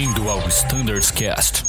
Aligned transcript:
Bem-vindo 0.00 0.30
ao 0.30 0.38
Standards 0.48 1.10
Cast. 1.10 1.62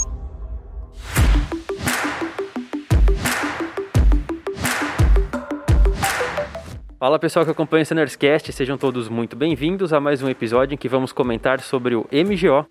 Fala 6.98 7.20
pessoal 7.20 7.44
que 7.44 7.52
acompanha 7.52 7.82
o 7.82 7.84
Standards 7.84 8.16
Cast, 8.16 8.54
sejam 8.54 8.78
todos 8.78 9.09
muito 9.09 9.36
bem-vindos 9.36 9.91
a 9.91 10.00
mais 10.00 10.23
um 10.23 10.30
episódio 10.30 10.75
em 10.75 10.78
que 10.78 10.88
vamos 10.88 11.12
comentar 11.12 11.59
sobre 11.59 11.94
o 11.94 12.07
MGO. 12.09 12.66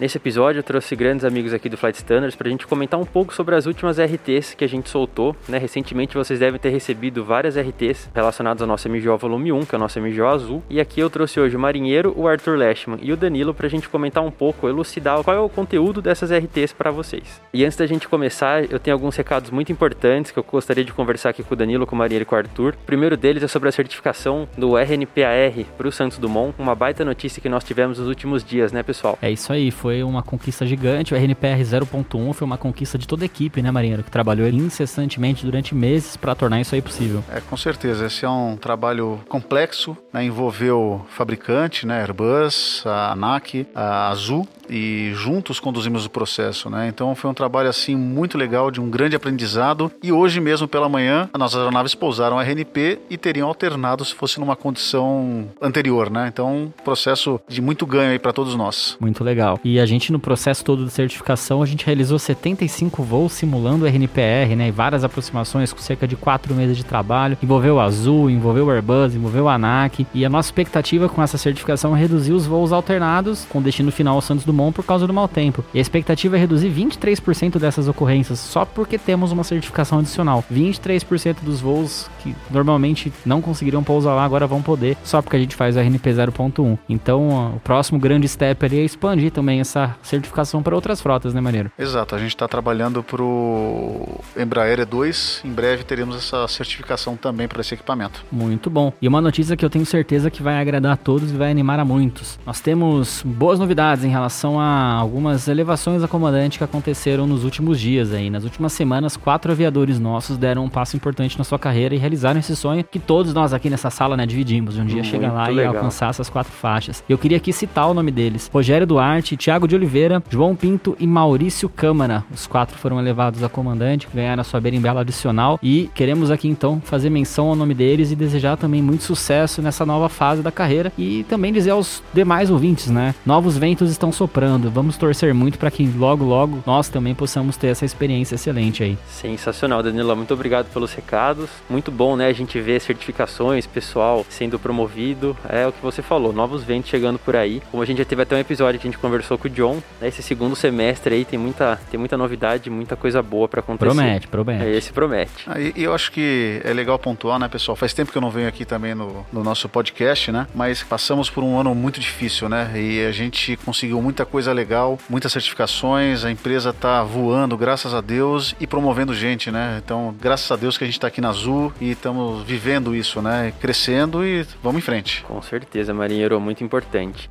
Nesse 0.00 0.16
episódio 0.16 0.60
eu 0.60 0.62
trouxe 0.62 0.96
grandes 0.96 1.26
amigos 1.26 1.52
aqui 1.52 1.68
do 1.68 1.76
Flight 1.76 1.98
Standards 1.98 2.34
para 2.34 2.48
a 2.48 2.50
gente 2.50 2.66
comentar 2.66 2.98
um 2.98 3.04
pouco 3.04 3.34
sobre 3.34 3.54
as 3.54 3.66
últimas 3.66 3.98
RTs 3.98 4.54
que 4.54 4.64
a 4.64 4.66
gente 4.66 4.88
soltou. 4.88 5.36
Né? 5.46 5.58
Recentemente 5.58 6.14
vocês 6.14 6.40
devem 6.40 6.58
ter 6.58 6.70
recebido 6.70 7.22
várias 7.22 7.54
RTs 7.54 8.08
relacionadas 8.14 8.62
ao 8.62 8.66
nosso 8.66 8.88
MGO 8.88 9.18
Volume 9.18 9.52
1, 9.52 9.66
que 9.66 9.74
é 9.74 9.76
o 9.76 9.78
nosso 9.78 10.00
MGO 10.00 10.24
azul. 10.24 10.62
E 10.70 10.80
aqui 10.80 11.00
eu 11.00 11.10
trouxe 11.10 11.38
hoje 11.38 11.54
o 11.54 11.60
Marinheiro, 11.60 12.14
o 12.16 12.26
Arthur 12.26 12.56
Lashman 12.56 12.98
e 13.02 13.12
o 13.12 13.16
Danilo 13.16 13.52
para 13.52 13.66
a 13.66 13.68
gente 13.68 13.90
comentar 13.90 14.24
um 14.24 14.30
pouco, 14.30 14.66
elucidar 14.66 15.22
qual 15.22 15.36
é 15.36 15.38
o 15.38 15.50
conteúdo 15.50 16.00
dessas 16.00 16.30
RTs 16.32 16.72
para 16.72 16.90
vocês. 16.90 17.38
E 17.52 17.62
antes 17.62 17.76
da 17.76 17.86
gente 17.86 18.08
começar, 18.08 18.64
eu 18.72 18.78
tenho 18.78 18.96
alguns 18.96 19.14
recados 19.14 19.50
muito 19.50 19.70
importantes 19.70 20.30
que 20.30 20.38
eu 20.38 20.42
gostaria 20.42 20.82
de 20.82 20.94
conversar 20.94 21.28
aqui 21.28 21.42
com 21.42 21.52
o 21.52 21.56
Danilo, 21.56 21.86
com 21.86 21.94
o 21.94 21.98
Marinheiro 21.98 22.22
e 22.22 22.26
com 22.26 22.36
o 22.36 22.38
Arthur. 22.38 22.72
O 22.72 22.86
primeiro 22.86 23.18
deles 23.18 23.42
é 23.42 23.48
sobre 23.48 23.68
a 23.68 23.72
certificação 23.72 24.48
do 24.56 24.78
RNPAR 24.78 25.66
para 25.76 25.86
o 25.86 25.92
Santos 25.92 26.16
Dumont, 26.16 26.54
uma 26.58 26.74
baita 26.74 27.04
notícia 27.04 27.42
que 27.42 27.50
nós 27.50 27.62
tivemos 27.62 27.98
nos 27.98 28.08
últimos 28.08 28.42
dias, 28.42 28.72
né 28.72 28.82
pessoal? 28.82 29.18
É 29.20 29.30
isso 29.30 29.52
aí, 29.52 29.70
foi 29.70 29.89
foi 29.90 30.04
uma 30.04 30.22
conquista 30.22 30.64
gigante. 30.64 31.12
O 31.12 31.16
RNPR 31.16 31.60
0.1 31.62 32.32
foi 32.32 32.44
uma 32.46 32.56
conquista 32.56 32.96
de 32.96 33.08
toda 33.08 33.24
a 33.24 33.26
equipe, 33.26 33.60
né, 33.60 33.72
Marinheiro? 33.72 34.04
Que 34.04 34.10
trabalhou 34.10 34.46
incessantemente 34.46 35.44
durante 35.44 35.74
meses 35.74 36.16
para 36.16 36.32
tornar 36.32 36.60
isso 36.60 36.76
aí 36.76 36.80
possível. 36.80 37.24
É, 37.28 37.40
com 37.40 37.56
certeza. 37.56 38.06
Esse 38.06 38.24
é 38.24 38.28
um 38.28 38.56
trabalho 38.56 39.20
complexo, 39.28 39.96
né? 40.12 40.22
envolveu 40.22 41.04
fabricante, 41.08 41.88
né? 41.88 42.00
Airbus, 42.02 42.84
a 42.86 43.10
ANAC, 43.10 43.66
a 43.74 44.10
Azul, 44.10 44.46
e 44.70 45.10
juntos 45.14 45.58
conduzimos 45.58 46.06
o 46.06 46.10
processo, 46.10 46.70
né? 46.70 46.88
Então 46.88 47.14
foi 47.14 47.28
um 47.28 47.34
trabalho 47.34 47.68
assim 47.68 47.96
muito 47.96 48.38
legal, 48.38 48.70
de 48.70 48.80
um 48.80 48.88
grande 48.88 49.16
aprendizado. 49.16 49.90
E 50.02 50.12
hoje 50.12 50.40
mesmo 50.40 50.68
pela 50.68 50.88
manhã, 50.88 51.28
as 51.32 51.38
nossas 51.38 51.58
aeronaves 51.58 51.94
pousaram 51.94 52.38
a 52.38 52.42
RNP 52.42 53.00
e 53.10 53.16
teriam 53.16 53.48
alternado 53.48 54.04
se 54.04 54.14
fosse 54.14 54.38
numa 54.38 54.54
condição 54.54 55.48
anterior, 55.60 56.08
né? 56.08 56.28
Então, 56.32 56.72
processo 56.84 57.40
de 57.48 57.60
muito 57.60 57.84
ganho 57.84 58.12
aí 58.12 58.18
para 58.18 58.32
todos 58.32 58.54
nós. 58.54 58.96
Muito 59.00 59.24
legal. 59.24 59.58
E 59.64 59.80
a 59.80 59.86
gente 59.86 60.12
no 60.12 60.20
processo 60.20 60.64
todo 60.64 60.84
de 60.84 60.90
certificação, 60.92 61.62
a 61.62 61.66
gente 61.66 61.84
realizou 61.84 62.18
75 62.18 63.02
voos 63.02 63.32
simulando 63.32 63.86
RNPR, 63.86 64.54
né? 64.56 64.68
E 64.68 64.70
várias 64.70 65.02
aproximações 65.02 65.72
com 65.72 65.80
cerca 65.80 66.06
de 66.06 66.14
4 66.14 66.54
meses 66.54 66.76
de 66.76 66.84
trabalho. 66.84 67.36
Envolveu 67.42 67.76
o 67.76 67.80
Azul, 67.80 68.30
envolveu 68.30 68.66
o 68.66 68.70
Airbus, 68.70 69.14
envolveu 69.14 69.48
a 69.48 69.54
ANAC. 69.54 70.06
E 70.14 70.24
a 70.24 70.28
nossa 70.28 70.48
expectativa 70.48 71.08
com 71.08 71.22
essa 71.22 71.36
certificação 71.36 71.96
é 71.96 71.98
reduzir 71.98 72.32
os 72.32 72.46
voos 72.46 72.72
alternados 72.72 73.44
com 73.48 73.60
destino 73.60 73.90
final 73.90 74.14
ao 74.14 74.20
Santos 74.20 74.44
Dumont 74.44 74.59
por 74.72 74.84
causa 74.84 75.06
do 75.06 75.14
mau 75.14 75.28
tempo. 75.28 75.64
E 75.72 75.78
a 75.78 75.80
expectativa 75.80 76.36
é 76.36 76.40
reduzir 76.40 76.70
23% 76.70 77.58
dessas 77.58 77.88
ocorrências 77.88 78.38
só 78.38 78.64
porque 78.64 78.98
temos 78.98 79.32
uma 79.32 79.44
certificação 79.44 80.00
adicional. 80.00 80.44
23% 80.52 81.36
dos 81.42 81.60
voos 81.60 82.10
que 82.22 82.34
normalmente 82.50 83.12
não 83.24 83.40
conseguiriam 83.40 83.82
pousar 83.82 84.14
lá 84.14 84.24
agora 84.24 84.46
vão 84.46 84.62
poder, 84.62 84.96
só 85.04 85.22
porque 85.22 85.36
a 85.36 85.38
gente 85.38 85.54
faz 85.54 85.76
o 85.76 85.80
RNP 85.80 86.10
0.1. 86.10 86.78
Então, 86.88 87.54
o 87.56 87.60
próximo 87.60 87.98
grande 87.98 88.28
step 88.28 88.64
ali 88.64 88.80
é 88.80 88.84
expandir 88.84 89.30
também 89.30 89.60
essa 89.60 89.96
certificação 90.02 90.62
para 90.62 90.74
outras 90.74 91.00
frotas, 91.00 91.32
né, 91.32 91.40
Maneiro? 91.40 91.70
Exato, 91.78 92.14
a 92.14 92.18
gente 92.18 92.30
está 92.30 92.48
trabalhando 92.48 93.02
para 93.02 93.22
o 93.22 94.20
Embraer 94.36 94.86
E2. 94.86 95.44
Em 95.44 95.52
breve 95.52 95.84
teremos 95.84 96.16
essa 96.16 96.46
certificação 96.48 97.16
também 97.16 97.46
para 97.46 97.60
esse 97.60 97.74
equipamento. 97.74 98.24
Muito 98.30 98.68
bom. 98.68 98.92
E 99.00 99.06
uma 99.06 99.20
notícia 99.20 99.56
que 99.56 99.64
eu 99.64 99.70
tenho 99.70 99.86
certeza 99.86 100.30
que 100.30 100.42
vai 100.42 100.60
agradar 100.60 100.92
a 100.92 100.96
todos 100.96 101.30
e 101.30 101.36
vai 101.36 101.50
animar 101.50 101.78
a 101.78 101.84
muitos. 101.84 102.38
Nós 102.46 102.60
temos 102.60 103.22
boas 103.24 103.58
novidades 103.58 104.04
em 104.04 104.08
relação 104.08 104.49
relação 104.50 104.58
a 104.58 104.94
algumas 104.94 105.46
elevações 105.48 106.02
a 106.02 106.08
comandante 106.08 106.58
que 106.58 106.64
aconteceram 106.64 107.26
nos 107.26 107.44
últimos 107.44 107.78
dias 107.78 108.12
aí. 108.12 108.30
Nas 108.30 108.44
últimas 108.44 108.72
semanas, 108.72 109.16
quatro 109.16 109.52
aviadores 109.52 110.00
nossos 110.00 110.36
deram 110.36 110.64
um 110.64 110.68
passo 110.68 110.96
importante 110.96 111.38
na 111.38 111.44
sua 111.44 111.58
carreira 111.58 111.94
e 111.94 111.98
realizaram 111.98 112.40
esse 112.40 112.56
sonho 112.56 112.82
que 112.82 112.98
todos 112.98 113.32
nós 113.34 113.52
aqui 113.52 113.70
nessa 113.70 113.90
sala, 113.90 114.16
né, 114.16 114.26
dividimos. 114.26 114.74
De 114.74 114.80
um 114.80 114.84
dia 114.84 114.96
Muito 114.96 115.10
chegar 115.10 115.32
lá 115.32 115.46
legal. 115.46 115.74
e 115.74 115.76
alcançar 115.76 116.10
essas 116.10 116.28
quatro 116.28 116.52
faixas. 116.52 117.04
Eu 117.08 117.18
queria 117.18 117.36
aqui 117.36 117.52
citar 117.52 117.88
o 117.88 117.94
nome 117.94 118.10
deles. 118.10 118.50
Rogério 118.52 118.86
Duarte, 118.86 119.36
Thiago 119.36 119.68
de 119.68 119.74
Oliveira, 119.74 120.22
João 120.28 120.56
Pinto 120.56 120.96
e 120.98 121.06
Maurício 121.06 121.68
Câmara. 121.68 122.24
Os 122.32 122.46
quatro 122.46 122.76
foram 122.76 122.98
elevados 122.98 123.42
a 123.42 123.48
comandante, 123.48 124.08
ganharam 124.12 124.40
a 124.40 124.44
sua 124.44 124.60
berimbela 124.60 125.00
adicional 125.00 125.58
e 125.62 125.90
queremos 125.94 126.30
aqui 126.30 126.48
então 126.48 126.80
fazer 126.84 127.10
menção 127.10 127.48
ao 127.48 127.56
nome 127.56 127.74
deles 127.74 128.10
e 128.10 128.16
desejar 128.16 128.56
também 128.56 128.82
muito 128.82 129.04
sucesso 129.04 129.60
nessa 129.60 129.84
nova 129.84 130.08
fase 130.08 130.42
da 130.42 130.50
carreira 130.50 130.92
e 130.96 131.24
também 131.28 131.52
dizer 131.52 131.70
aos 131.70 132.02
demais 132.14 132.50
ouvintes, 132.50 132.88
né? 132.88 133.14
Novos 133.24 133.56
ventos 133.56 133.90
estão 133.90 134.12
soprando 134.12 134.39
soprando. 134.40 134.70
Vamos 134.70 134.96
torcer 134.96 135.34
muito 135.34 135.58
para 135.58 135.70
que 135.70 135.86
logo, 135.86 136.24
logo 136.24 136.62
nós 136.66 136.88
também 136.88 137.14
possamos 137.14 137.56
ter 137.56 137.66
essa 137.68 137.84
experiência 137.84 138.36
excelente 138.36 138.82
aí. 138.82 138.96
Sensacional, 139.06 139.82
Danilo. 139.82 140.16
Muito 140.16 140.32
obrigado 140.32 140.72
pelos 140.72 140.94
recados. 140.94 141.50
Muito 141.68 141.90
bom, 141.90 142.16
né? 142.16 142.26
A 142.26 142.32
gente 142.32 142.58
ver 142.58 142.80
certificações, 142.80 143.66
pessoal 143.66 144.24
sendo 144.28 144.58
promovido. 144.58 145.36
É 145.48 145.66
o 145.66 145.72
que 145.72 145.82
você 145.82 146.00
falou, 146.00 146.32
novos 146.32 146.64
ventos 146.64 146.88
chegando 146.88 147.18
por 147.18 147.36
aí. 147.36 147.62
Como 147.70 147.82
a 147.82 147.86
gente 147.86 147.98
já 147.98 148.04
teve 148.04 148.22
até 148.22 148.34
um 148.34 148.38
episódio 148.38 148.80
que 148.80 148.88
a 148.88 148.90
gente 148.90 149.00
conversou 149.00 149.36
com 149.36 149.46
o 149.46 149.50
John, 149.50 149.82
né? 150.00 150.08
esse 150.08 150.22
segundo 150.22 150.56
semestre 150.56 151.14
aí 151.14 151.24
tem 151.24 151.38
muita, 151.38 151.78
tem 151.90 152.00
muita 152.00 152.16
novidade, 152.16 152.70
muita 152.70 152.96
coisa 152.96 153.22
boa 153.22 153.46
para 153.46 153.60
acontecer. 153.60 153.94
Promete, 153.94 154.28
promete. 154.28 154.64
É, 154.64 154.76
esse 154.76 154.92
promete. 154.92 155.44
Ah, 155.46 155.60
e, 155.60 155.74
e, 155.76 155.84
eu 155.84 155.94
acho 155.94 156.10
que 156.10 156.62
é 156.64 156.72
legal 156.72 156.98
pontuar, 156.98 157.38
né, 157.38 157.48
pessoal? 157.48 157.76
Faz 157.76 157.92
tempo 157.92 158.10
que 158.10 158.16
eu 158.16 158.22
não 158.22 158.30
venho 158.30 158.48
aqui 158.48 158.64
também 158.64 158.94
no, 158.94 159.26
no 159.32 159.44
nosso 159.44 159.68
podcast, 159.68 160.32
né? 160.32 160.46
Mas 160.54 160.82
passamos 160.82 161.28
por 161.28 161.44
um 161.44 161.58
ano 161.58 161.74
muito 161.74 162.00
difícil, 162.00 162.48
né? 162.48 162.70
E 162.74 163.04
a 163.04 163.12
gente 163.12 163.56
conseguiu 163.58 164.00
muita 164.00 164.19
coisa 164.24 164.52
legal, 164.52 164.98
muitas 165.08 165.32
certificações, 165.32 166.24
a 166.24 166.30
empresa 166.30 166.72
tá 166.72 167.02
voando, 167.02 167.56
graças 167.56 167.94
a 167.94 168.00
Deus, 168.00 168.54
e 168.60 168.66
promovendo 168.66 169.14
gente, 169.14 169.50
né? 169.50 169.80
Então, 169.84 170.14
graças 170.20 170.50
a 170.50 170.56
Deus 170.56 170.76
que 170.76 170.84
a 170.84 170.86
gente 170.86 170.96
está 170.96 171.08
aqui 171.08 171.20
na 171.20 171.30
Azul 171.30 171.72
e 171.80 171.92
estamos 171.92 172.42
vivendo 172.44 172.94
isso, 172.94 173.22
né? 173.22 173.52
Crescendo 173.60 174.24
e 174.24 174.46
vamos 174.62 174.78
em 174.78 174.82
frente. 174.82 175.24
Com 175.24 175.40
certeza, 175.42 175.94
marinheiro, 175.94 176.40
muito 176.40 176.62
importante. 176.64 177.28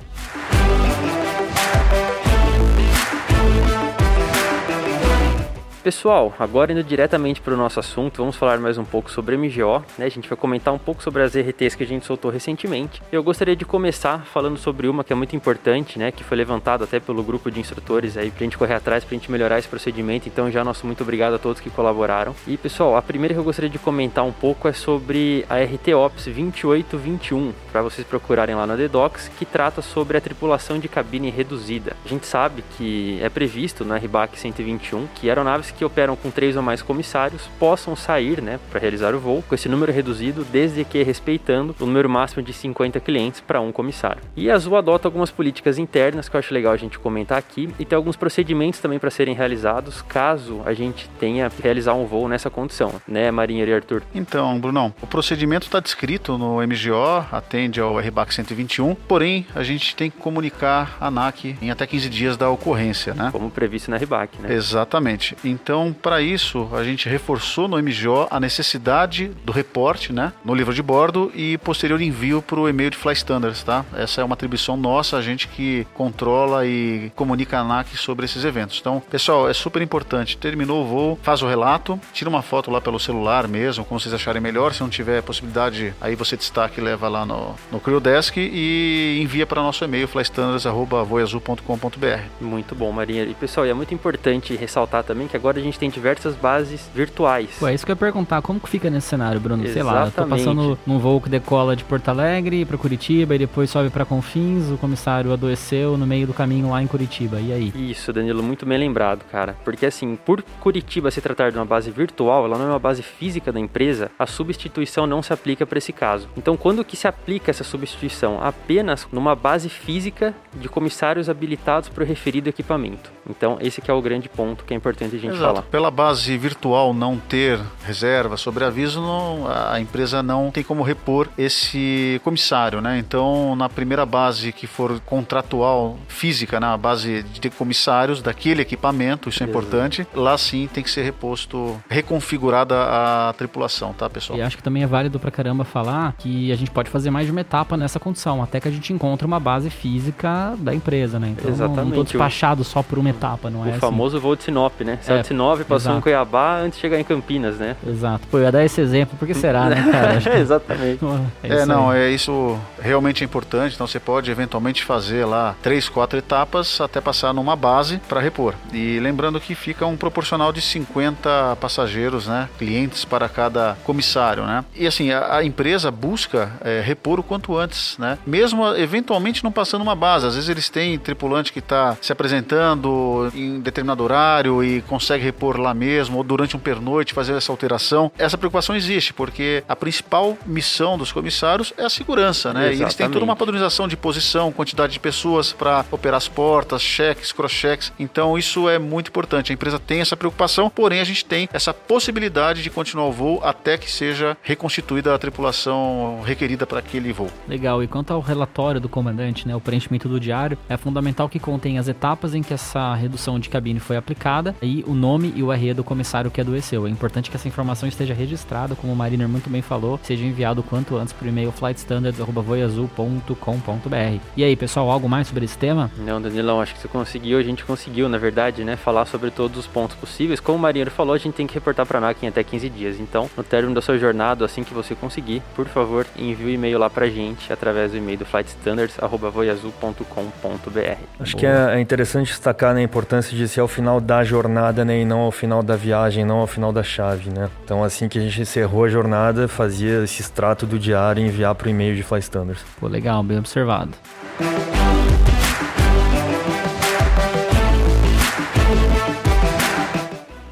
Pessoal, 5.82 6.34
agora 6.38 6.72
indo 6.72 6.84
diretamente 6.84 7.40
para 7.40 7.54
o 7.54 7.56
nosso 7.56 7.80
assunto, 7.80 8.18
vamos 8.18 8.36
falar 8.36 8.58
mais 8.58 8.76
um 8.76 8.84
pouco 8.84 9.10
sobre 9.10 9.34
MGO, 9.34 9.82
né? 9.96 10.04
A 10.04 10.10
gente 10.10 10.28
vai 10.28 10.36
comentar 10.36 10.74
um 10.74 10.78
pouco 10.78 11.02
sobre 11.02 11.22
as 11.22 11.34
RTs 11.34 11.74
que 11.74 11.82
a 11.82 11.86
gente 11.86 12.04
soltou 12.04 12.30
recentemente. 12.30 13.02
Eu 13.10 13.22
gostaria 13.22 13.56
de 13.56 13.64
começar 13.64 14.26
falando 14.26 14.58
sobre 14.58 14.88
uma 14.88 15.02
que 15.02 15.10
é 15.10 15.16
muito 15.16 15.34
importante, 15.34 15.98
né? 15.98 16.12
Que 16.12 16.22
foi 16.22 16.36
levantada 16.36 16.84
até 16.84 17.00
pelo 17.00 17.22
grupo 17.22 17.50
de 17.50 17.60
instrutores 17.60 18.18
aí 18.18 18.30
pra 18.30 18.44
gente 18.44 18.58
correr 18.58 18.74
atrás, 18.74 19.04
pra 19.04 19.16
gente 19.16 19.32
melhorar 19.32 19.58
esse 19.58 19.68
procedimento. 19.68 20.28
Então 20.28 20.50
já 20.50 20.62
nosso 20.62 20.86
muito 20.86 21.02
obrigado 21.02 21.32
a 21.32 21.38
todos 21.38 21.62
que 21.62 21.70
colaboraram. 21.70 22.34
E 22.46 22.58
pessoal, 22.58 22.94
a 22.94 23.00
primeira 23.00 23.32
que 23.32 23.40
eu 23.40 23.44
gostaria 23.44 23.70
de 23.70 23.78
comentar 23.78 24.22
um 24.22 24.32
pouco 24.32 24.68
é 24.68 24.74
sobre 24.74 25.46
a 25.48 25.56
RT 25.56 25.94
Ops 25.94 26.26
2821, 26.26 27.54
para 27.72 27.80
vocês 27.80 28.06
procurarem 28.06 28.54
lá 28.54 28.66
na 28.66 28.76
DDocs, 28.76 29.30
que 29.38 29.46
trata 29.46 29.80
sobre 29.80 30.18
a 30.18 30.20
tripulação 30.20 30.78
de 30.78 30.88
cabine 30.88 31.30
reduzida. 31.30 31.96
A 32.04 32.08
gente 32.08 32.26
sabe 32.26 32.62
que 32.76 33.18
é 33.22 33.30
previsto 33.30 33.82
na 33.82 33.96
RBAC 33.96 34.38
121 34.38 35.06
que 35.14 35.30
aeronaves 35.30 35.69
que 35.70 35.84
operam 35.84 36.16
com 36.16 36.30
três 36.30 36.56
ou 36.56 36.62
mais 36.62 36.82
comissários 36.82 37.48
possam 37.58 37.94
sair 37.94 38.40
né, 38.40 38.58
para 38.70 38.80
realizar 38.80 39.14
o 39.14 39.20
voo 39.20 39.44
com 39.48 39.54
esse 39.54 39.68
número 39.68 39.92
reduzido, 39.92 40.44
desde 40.44 40.84
que 40.84 41.02
respeitando 41.02 41.74
o 41.80 41.86
número 41.86 42.08
máximo 42.08 42.42
de 42.42 42.52
50 42.52 43.00
clientes 43.00 43.40
para 43.40 43.60
um 43.60 43.72
comissário. 43.72 44.22
E 44.36 44.50
a 44.50 44.54
Azul 44.54 44.76
adota 44.76 45.08
algumas 45.08 45.30
políticas 45.30 45.78
internas 45.78 46.28
que 46.28 46.36
eu 46.36 46.38
acho 46.38 46.52
legal 46.52 46.72
a 46.72 46.76
gente 46.76 46.98
comentar 46.98 47.38
aqui 47.38 47.68
e 47.78 47.84
tem 47.84 47.96
alguns 47.96 48.16
procedimentos 48.16 48.80
também 48.80 48.98
para 48.98 49.10
serem 49.10 49.34
realizados 49.34 50.02
caso 50.02 50.60
a 50.64 50.72
gente 50.72 51.08
tenha 51.18 51.48
que 51.50 51.62
realizar 51.62 51.94
um 51.94 52.06
voo 52.06 52.28
nessa 52.28 52.50
condição, 52.50 53.00
né, 53.06 53.30
Marinheiro 53.30 53.70
e 53.70 53.74
Arthur? 53.74 54.02
Então, 54.14 54.58
Brunão, 54.58 54.92
o 55.00 55.06
procedimento 55.06 55.66
está 55.66 55.80
descrito 55.80 56.36
no 56.36 56.56
MGO, 56.56 57.26
atende 57.30 57.80
ao 57.80 57.98
RBAC 57.98 58.34
121, 58.34 58.94
porém 58.94 59.46
a 59.54 59.62
gente 59.62 59.94
tem 59.96 60.10
que 60.10 60.18
comunicar 60.18 60.96
a 61.00 61.06
ANAC 61.08 61.56
em 61.60 61.70
até 61.70 61.86
15 61.86 62.08
dias 62.08 62.36
da 62.36 62.48
ocorrência, 62.50 63.14
né? 63.14 63.30
Como 63.32 63.50
previsto 63.50 63.90
na 63.90 63.96
RBAC, 63.96 64.40
né? 64.40 64.52
Exatamente. 64.54 65.36
Então, 65.62 65.94
para 66.00 66.20
isso, 66.20 66.68
a 66.72 66.82
gente 66.82 67.08
reforçou 67.08 67.68
no 67.68 67.76
MGO 67.76 68.26
a 68.30 68.40
necessidade 68.40 69.30
do 69.44 69.52
reporte, 69.52 70.12
né, 70.12 70.32
no 70.44 70.54
livro 70.54 70.74
de 70.74 70.82
bordo 70.82 71.30
e 71.34 71.58
posterior 71.58 72.00
envio 72.00 72.42
para 72.42 72.58
o 72.58 72.68
e-mail 72.68 72.90
de 72.90 72.96
Fly 72.96 73.12
Standards, 73.14 73.62
tá? 73.62 73.84
Essa 73.94 74.20
é 74.20 74.24
uma 74.24 74.34
atribuição 74.34 74.76
nossa, 74.76 75.16
a 75.16 75.22
gente 75.22 75.46
que 75.48 75.86
controla 75.94 76.66
e 76.66 77.12
comunica 77.14 77.58
a 77.58 77.60
ANAC 77.60 77.96
sobre 77.96 78.24
esses 78.24 78.44
eventos. 78.44 78.78
Então, 78.80 79.00
pessoal, 79.10 79.48
é 79.48 79.52
super 79.52 79.82
importante. 79.82 80.36
Terminou 80.36 80.82
o 80.82 80.86
voo, 80.86 81.18
faz 81.22 81.42
o 81.42 81.46
relato, 81.46 82.00
tira 82.12 82.30
uma 82.30 82.42
foto 82.42 82.70
lá 82.70 82.80
pelo 82.80 82.98
celular 82.98 83.46
mesmo, 83.46 83.84
como 83.84 84.00
vocês 84.00 84.14
acharem 84.14 84.40
melhor. 84.40 84.72
Se 84.72 84.80
não 84.80 84.88
tiver 84.88 85.22
possibilidade, 85.22 85.94
aí 86.00 86.14
você 86.14 86.36
destaca 86.36 86.80
e 86.80 86.84
leva 86.84 87.08
lá 87.08 87.26
no, 87.26 87.54
no 87.70 87.80
Crew 87.80 88.00
Desk 88.00 88.38
e 88.38 89.20
envia 89.20 89.46
para 89.46 89.62
nosso 89.62 89.84
e-mail 89.84 90.08
flystandards.voiazul.com.br. 90.08 92.22
Muito 92.40 92.74
bom, 92.74 92.90
Marinha. 92.92 93.24
E 93.24 93.34
pessoal, 93.34 93.66
é 93.66 93.74
muito 93.74 93.92
importante 93.92 94.56
ressaltar 94.56 95.04
também 95.04 95.28
que 95.28 95.36
agora 95.36 95.49
agora 95.50 95.58
a 95.58 95.62
gente 95.62 95.78
tem 95.78 95.90
diversas 95.90 96.34
bases 96.36 96.88
virtuais. 96.94 97.50
Pô, 97.58 97.66
é 97.66 97.74
isso 97.74 97.84
que 97.84 97.90
eu 97.90 97.94
ia 97.94 97.98
perguntar, 97.98 98.40
como 98.40 98.60
que 98.60 98.68
fica 98.68 98.88
nesse 98.88 99.08
cenário, 99.08 99.40
Bruno? 99.40 99.66
Sei 99.66 99.82
lá, 99.82 99.92
eu 99.92 100.12
tô 100.12 100.22
Exatamente. 100.22 100.44
passando 100.44 100.78
num 100.86 100.98
voo 100.98 101.20
que 101.20 101.28
decola 101.28 101.74
de 101.74 101.82
Porto 101.82 102.08
Alegre 102.08 102.64
pra 102.64 102.78
Curitiba 102.78 103.34
e 103.34 103.38
depois 103.38 103.68
sobe 103.68 103.90
pra 103.90 104.04
Confins, 104.04 104.70
o 104.70 104.78
comissário 104.78 105.32
adoeceu 105.32 105.96
no 105.96 106.06
meio 106.06 106.26
do 106.26 106.32
caminho 106.32 106.70
lá 106.70 106.80
em 106.80 106.86
Curitiba. 106.86 107.40
E 107.40 107.52
aí? 107.52 107.90
Isso, 107.90 108.12
Danilo, 108.12 108.42
muito 108.42 108.64
bem 108.64 108.78
lembrado, 108.78 109.24
cara. 109.30 109.56
Porque 109.64 109.86
assim, 109.86 110.14
por 110.14 110.42
Curitiba 110.60 111.10
se 111.10 111.20
tratar 111.20 111.50
de 111.50 111.58
uma 111.58 111.64
base 111.64 111.90
virtual, 111.90 112.44
ela 112.44 112.56
não 112.56 112.66
é 112.66 112.68
uma 112.68 112.78
base 112.78 113.02
física 113.02 113.50
da 113.50 113.58
empresa, 113.58 114.10
a 114.18 114.26
substituição 114.26 115.06
não 115.06 115.22
se 115.22 115.32
aplica 115.32 115.66
para 115.66 115.78
esse 115.78 115.92
caso. 115.92 116.28
Então, 116.36 116.56
quando 116.56 116.84
que 116.84 116.96
se 116.96 117.08
aplica 117.08 117.50
essa 117.50 117.64
substituição? 117.64 118.38
Apenas 118.40 119.08
numa 119.12 119.34
base 119.34 119.68
física 119.68 120.32
de 120.54 120.68
comissários 120.68 121.28
habilitados 121.28 121.88
para 121.88 122.04
o 122.04 122.06
referido 122.06 122.48
equipamento. 122.48 123.10
Então, 123.28 123.58
esse 123.60 123.80
que 123.80 123.90
é 123.90 123.94
o 123.94 124.00
grande 124.00 124.28
ponto 124.28 124.64
que 124.64 124.74
é 124.74 124.76
importante 124.76 125.16
a 125.16 125.18
gente 125.18 125.39
Exato. 125.40 125.54
falar. 125.54 125.66
Pela 125.70 125.90
base 125.90 126.36
virtual 126.38 126.92
não 126.94 127.16
ter 127.16 127.58
reserva 127.84 128.36
sobre 128.36 128.64
aviso, 128.64 129.00
não- 129.00 129.46
a 129.48 129.80
empresa 129.80 130.22
não 130.22 130.50
tem 130.50 130.62
como 130.62 130.82
repor 130.82 131.28
esse 131.36 132.20
comissário, 132.24 132.80
né? 132.80 132.98
Então, 132.98 133.54
na 133.56 133.68
primeira 133.68 134.04
base 134.06 134.52
que 134.52 134.66
for 134.66 135.00
contratual 135.00 135.96
física, 136.08 136.60
na 136.60 136.76
base 136.76 137.22
de 137.22 137.50
comissários 137.50 138.22
daquele 138.22 138.62
equipamento, 138.62 139.28
isso 139.28 139.42
é 139.42 139.46
Beleza. 139.46 139.66
importante, 139.66 140.06
lá 140.14 140.36
sim 140.38 140.68
tem 140.72 140.82
que 140.82 140.90
ser 140.90 141.02
reposto, 141.02 141.80
reconfigurada 141.88 142.74
a 142.80 143.32
tripulação, 143.36 143.92
tá, 143.92 144.08
pessoal? 144.10 144.38
E 144.38 144.42
acho 144.42 144.56
que 144.56 144.62
também 144.62 144.82
é 144.82 144.86
válido 144.86 145.18
pra 145.18 145.30
caramba 145.30 145.64
falar 145.64 146.14
que 146.18 146.52
a 146.52 146.56
gente 146.56 146.70
pode 146.70 146.90
fazer 146.90 147.10
mais 147.10 147.26
de 147.26 147.32
uma 147.32 147.40
etapa 147.40 147.76
nessa 147.76 147.98
condição, 147.98 148.42
até 148.42 148.60
que 148.60 148.68
a 148.68 148.70
gente 148.70 148.92
encontre 148.92 149.26
uma 149.26 149.40
base 149.40 149.70
física 149.70 150.54
da 150.58 150.74
empresa, 150.74 151.18
né? 151.18 151.28
Então 151.30 151.44
não- 151.50 151.56
não 151.58 151.64
Exatamente. 151.66 151.94
tô 151.94 152.02
despachado 152.04 152.64
só 152.64 152.82
por 152.82 152.98
uma 152.98 153.10
etapa, 153.10 153.48
não 153.50 153.64
é 153.64 153.68
o 153.68 153.70
assim. 153.70 153.80
famoso 153.80 154.20
voo 154.20 154.36
de 154.36 154.42
Sinop, 154.44 154.80
né? 154.82 154.98
Saiu 155.02 155.18
É, 155.18 155.22
de 155.30 155.34
Sinop, 155.34 155.60
passou 155.60 155.74
em 155.92 155.94
exato. 155.94 156.02
Cuiabá 156.02 156.56
antes 156.60 156.76
de 156.78 156.80
chegar 156.82 156.98
em 156.98 157.04
Campinas, 157.04 157.56
né? 157.56 157.76
Exato. 157.86 158.26
Pô, 158.28 158.38
eu 158.38 158.42
ia 158.44 158.52
dar 158.52 158.64
esse 158.64 158.80
exemplo, 158.80 159.16
por 159.18 159.26
que 159.26 159.34
será, 159.34 159.66
né, 159.66 159.88
cara? 159.90 160.20
Que- 160.20 160.28
Exatamente. 160.40 161.00
É, 161.42 161.48
É, 161.60 161.66
não, 161.66 161.90
aí. 161.90 162.00
é 162.00 162.10
isso 162.10 162.58
realmente 162.80 163.22
é 163.22 163.24
importante. 163.24 163.74
Então 163.74 163.86
você 163.86 164.00
pode 164.00 164.30
eventualmente 164.30 164.84
fazer 164.84 165.24
lá 165.24 165.54
três, 165.62 165.88
quatro 165.88 166.18
etapas 166.18 166.80
até 166.80 167.00
passar 167.00 167.32
numa 167.32 167.54
base 167.56 167.98
para 168.08 168.20
repor. 168.20 168.54
E 168.72 168.98
lembrando 169.00 169.40
que 169.40 169.54
fica 169.54 169.86
um 169.86 169.96
proporcional 169.96 170.52
de 170.52 170.60
50 170.60 171.56
passageiros, 171.60 172.26
né, 172.26 172.48
clientes 172.58 173.04
para 173.04 173.28
cada 173.28 173.76
comissário, 173.84 174.44
né. 174.44 174.64
E 174.74 174.86
assim 174.86 175.10
a, 175.10 175.36
a 175.36 175.44
empresa 175.44 175.90
busca 175.90 176.50
é, 176.62 176.80
repor 176.84 177.20
o 177.20 177.22
quanto 177.22 177.56
antes, 177.56 177.96
né, 177.98 178.18
mesmo 178.26 178.66
eventualmente 178.74 179.44
não 179.44 179.52
passando 179.52 179.82
uma 179.82 179.94
base. 179.94 180.26
Às 180.26 180.34
vezes 180.34 180.48
eles 180.48 180.68
têm 180.68 180.98
tripulante 180.98 181.52
que 181.52 181.58
está 181.60 181.96
se 182.00 182.12
apresentando 182.12 183.30
em 183.34 183.60
determinado 183.60 184.02
horário 184.02 184.62
e 184.64 184.80
consegue 184.82 185.19
repor 185.20 185.58
lá 185.58 185.74
mesmo 185.74 186.18
ou 186.18 186.24
durante 186.24 186.56
um 186.56 186.60
pernoite 186.60 187.14
fazer 187.14 187.34
essa 187.34 187.52
alteração. 187.52 188.10
Essa 188.18 188.38
preocupação 188.38 188.74
existe 188.74 189.12
porque 189.12 189.62
a 189.68 189.76
principal 189.76 190.36
missão 190.46 190.96
dos 190.96 191.12
comissários 191.12 191.72
é 191.76 191.84
a 191.84 191.90
segurança, 191.90 192.52
né? 192.52 192.74
E 192.74 192.82
eles 192.82 192.94
têm 192.94 193.06
toda 193.06 193.18
uma 193.18 193.32
Exatamente. 193.32 193.38
padronização 193.38 193.88
de 193.88 193.96
posição, 193.96 194.52
quantidade 194.52 194.92
de 194.92 195.00
pessoas 195.00 195.52
para 195.52 195.84
operar 195.90 196.16
as 196.16 196.28
portas, 196.28 196.82
cheques, 196.82 197.32
cross-cheques. 197.32 197.92
Então 197.98 198.38
isso 198.38 198.68
é 198.68 198.78
muito 198.78 199.08
importante. 199.08 199.52
A 199.52 199.54
empresa 199.54 199.78
tem 199.78 200.00
essa 200.00 200.16
preocupação, 200.16 200.70
porém 200.70 201.00
a 201.00 201.04
gente 201.04 201.24
tem 201.24 201.48
essa 201.52 201.74
possibilidade 201.74 202.62
de 202.62 202.70
continuar 202.70 203.06
o 203.06 203.12
voo 203.12 203.40
até 203.42 203.76
que 203.76 203.90
seja 203.90 204.36
reconstituída 204.42 205.14
a 205.14 205.18
tripulação 205.18 206.20
requerida 206.24 206.66
para 206.66 206.78
aquele 206.78 207.12
voo. 207.12 207.30
Legal, 207.48 207.82
e 207.82 207.88
quanto 207.88 208.12
ao 208.12 208.20
relatório 208.20 208.80
do 208.80 208.88
comandante, 208.88 209.46
né, 209.46 209.54
o 209.54 209.60
preenchimento 209.60 210.08
do 210.08 210.18
diário, 210.18 210.56
é 210.68 210.76
fundamental 210.76 211.28
que 211.28 211.38
contém 211.38 211.78
as 211.78 211.88
etapas 211.88 212.34
em 212.34 212.42
que 212.42 212.54
essa 212.54 212.94
redução 212.94 213.38
de 213.38 213.48
cabine 213.48 213.80
foi 213.80 213.96
aplicada 213.96 214.54
e 214.62 214.84
o 214.86 214.94
nome 214.94 215.09
e 215.18 215.42
o 215.42 215.50
RE 215.50 215.74
do 215.74 215.82
comissário 215.82 216.30
que 216.30 216.40
adoeceu. 216.40 216.86
É 216.86 216.90
importante 216.90 217.28
que 217.30 217.36
essa 217.36 217.48
informação 217.48 217.88
esteja 217.88 218.14
registrada, 218.14 218.74
como 218.74 218.92
o 218.92 218.96
Mariner 218.96 219.28
muito 219.28 219.48
bem 219.48 219.62
falou, 219.62 219.98
seja 220.02 220.24
enviado 220.24 220.60
o 220.60 220.64
quanto 220.64 220.96
antes 220.96 221.12
por 221.12 221.24
e-mail 221.26 221.50
flightstandards.voiazul.com.br. 221.52 224.20
E 224.36 224.44
aí, 224.44 224.56
pessoal, 224.56 224.90
algo 224.90 225.08
mais 225.08 225.28
sobre 225.28 225.44
esse 225.44 225.56
tema? 225.56 225.88
Não, 225.98 226.20
Danilão, 226.20 226.60
acho 226.60 226.74
que 226.74 226.80
você 226.80 226.88
conseguiu, 226.88 227.38
a 227.38 227.42
gente 227.42 227.64
conseguiu, 227.64 228.08
na 228.08 228.18
verdade, 228.18 228.64
né, 228.64 228.74
falar 228.76 229.06
sobre 229.06 229.30
todos 229.30 229.58
os 229.58 229.66
pontos 229.66 229.96
possíveis. 229.96 230.40
Como 230.40 230.58
o 230.58 230.60
Marinheiro 230.60 230.90
falou, 230.90 231.14
a 231.14 231.18
gente 231.18 231.34
tem 231.34 231.46
que 231.46 231.54
reportar 231.54 231.86
para 231.86 231.98
a 231.98 232.00
NAC 232.00 232.24
em 232.24 232.28
até 232.28 232.42
15 232.44 232.68
dias. 232.68 233.00
Então, 233.00 233.30
no 233.36 233.42
término 233.42 233.74
da 233.74 233.82
sua 233.82 233.98
jornada, 233.98 234.44
assim 234.44 234.62
que 234.64 234.74
você 234.74 234.94
conseguir, 234.94 235.42
por 235.54 235.66
favor, 235.66 236.06
envie 236.16 236.46
o 236.46 236.50
e-mail 236.50 236.78
lá 236.78 236.90
pra 236.90 237.08
gente 237.08 237.52
através 237.52 237.92
do 237.92 237.98
e-mail 237.98 238.18
do 238.18 238.26
flightstandards@voiazul.com.br. 238.26 240.98
Acho 241.18 241.36
que 241.36 241.46
é 241.46 241.70
é 241.70 241.80
interessante 241.80 242.28
destacar 242.28 242.74
né, 242.74 242.80
a 242.80 242.84
importância 242.84 243.36
de 243.36 243.46
ser 243.48 243.60
ao 243.60 243.68
final 243.68 244.00
da 244.00 244.24
jornada 244.24 244.84
né, 244.84 244.99
e 245.00 245.04
não 245.04 245.20
ao 245.20 245.32
final 245.32 245.62
da 245.62 245.76
viagem, 245.76 246.24
não 246.24 246.38
ao 246.38 246.46
final 246.46 246.72
da 246.72 246.82
chave. 246.82 247.30
Né? 247.30 247.48
Então, 247.64 247.82
assim 247.82 248.08
que 248.08 248.18
a 248.18 248.22
gente 248.22 248.40
encerrou 248.40 248.84
a 248.84 248.88
jornada, 248.88 249.48
fazia 249.48 250.04
esse 250.04 250.22
extrato 250.22 250.66
do 250.66 250.78
diário 250.78 251.22
e 251.22 251.26
enviar 251.26 251.54
para 251.54 251.66
o 251.66 251.70
e-mail 251.70 251.96
de 251.96 252.02
Fly 252.02 252.20
Standards. 252.20 252.64
Pô, 252.78 252.86
legal, 252.86 253.22
bem 253.22 253.38
observado. 253.38 253.90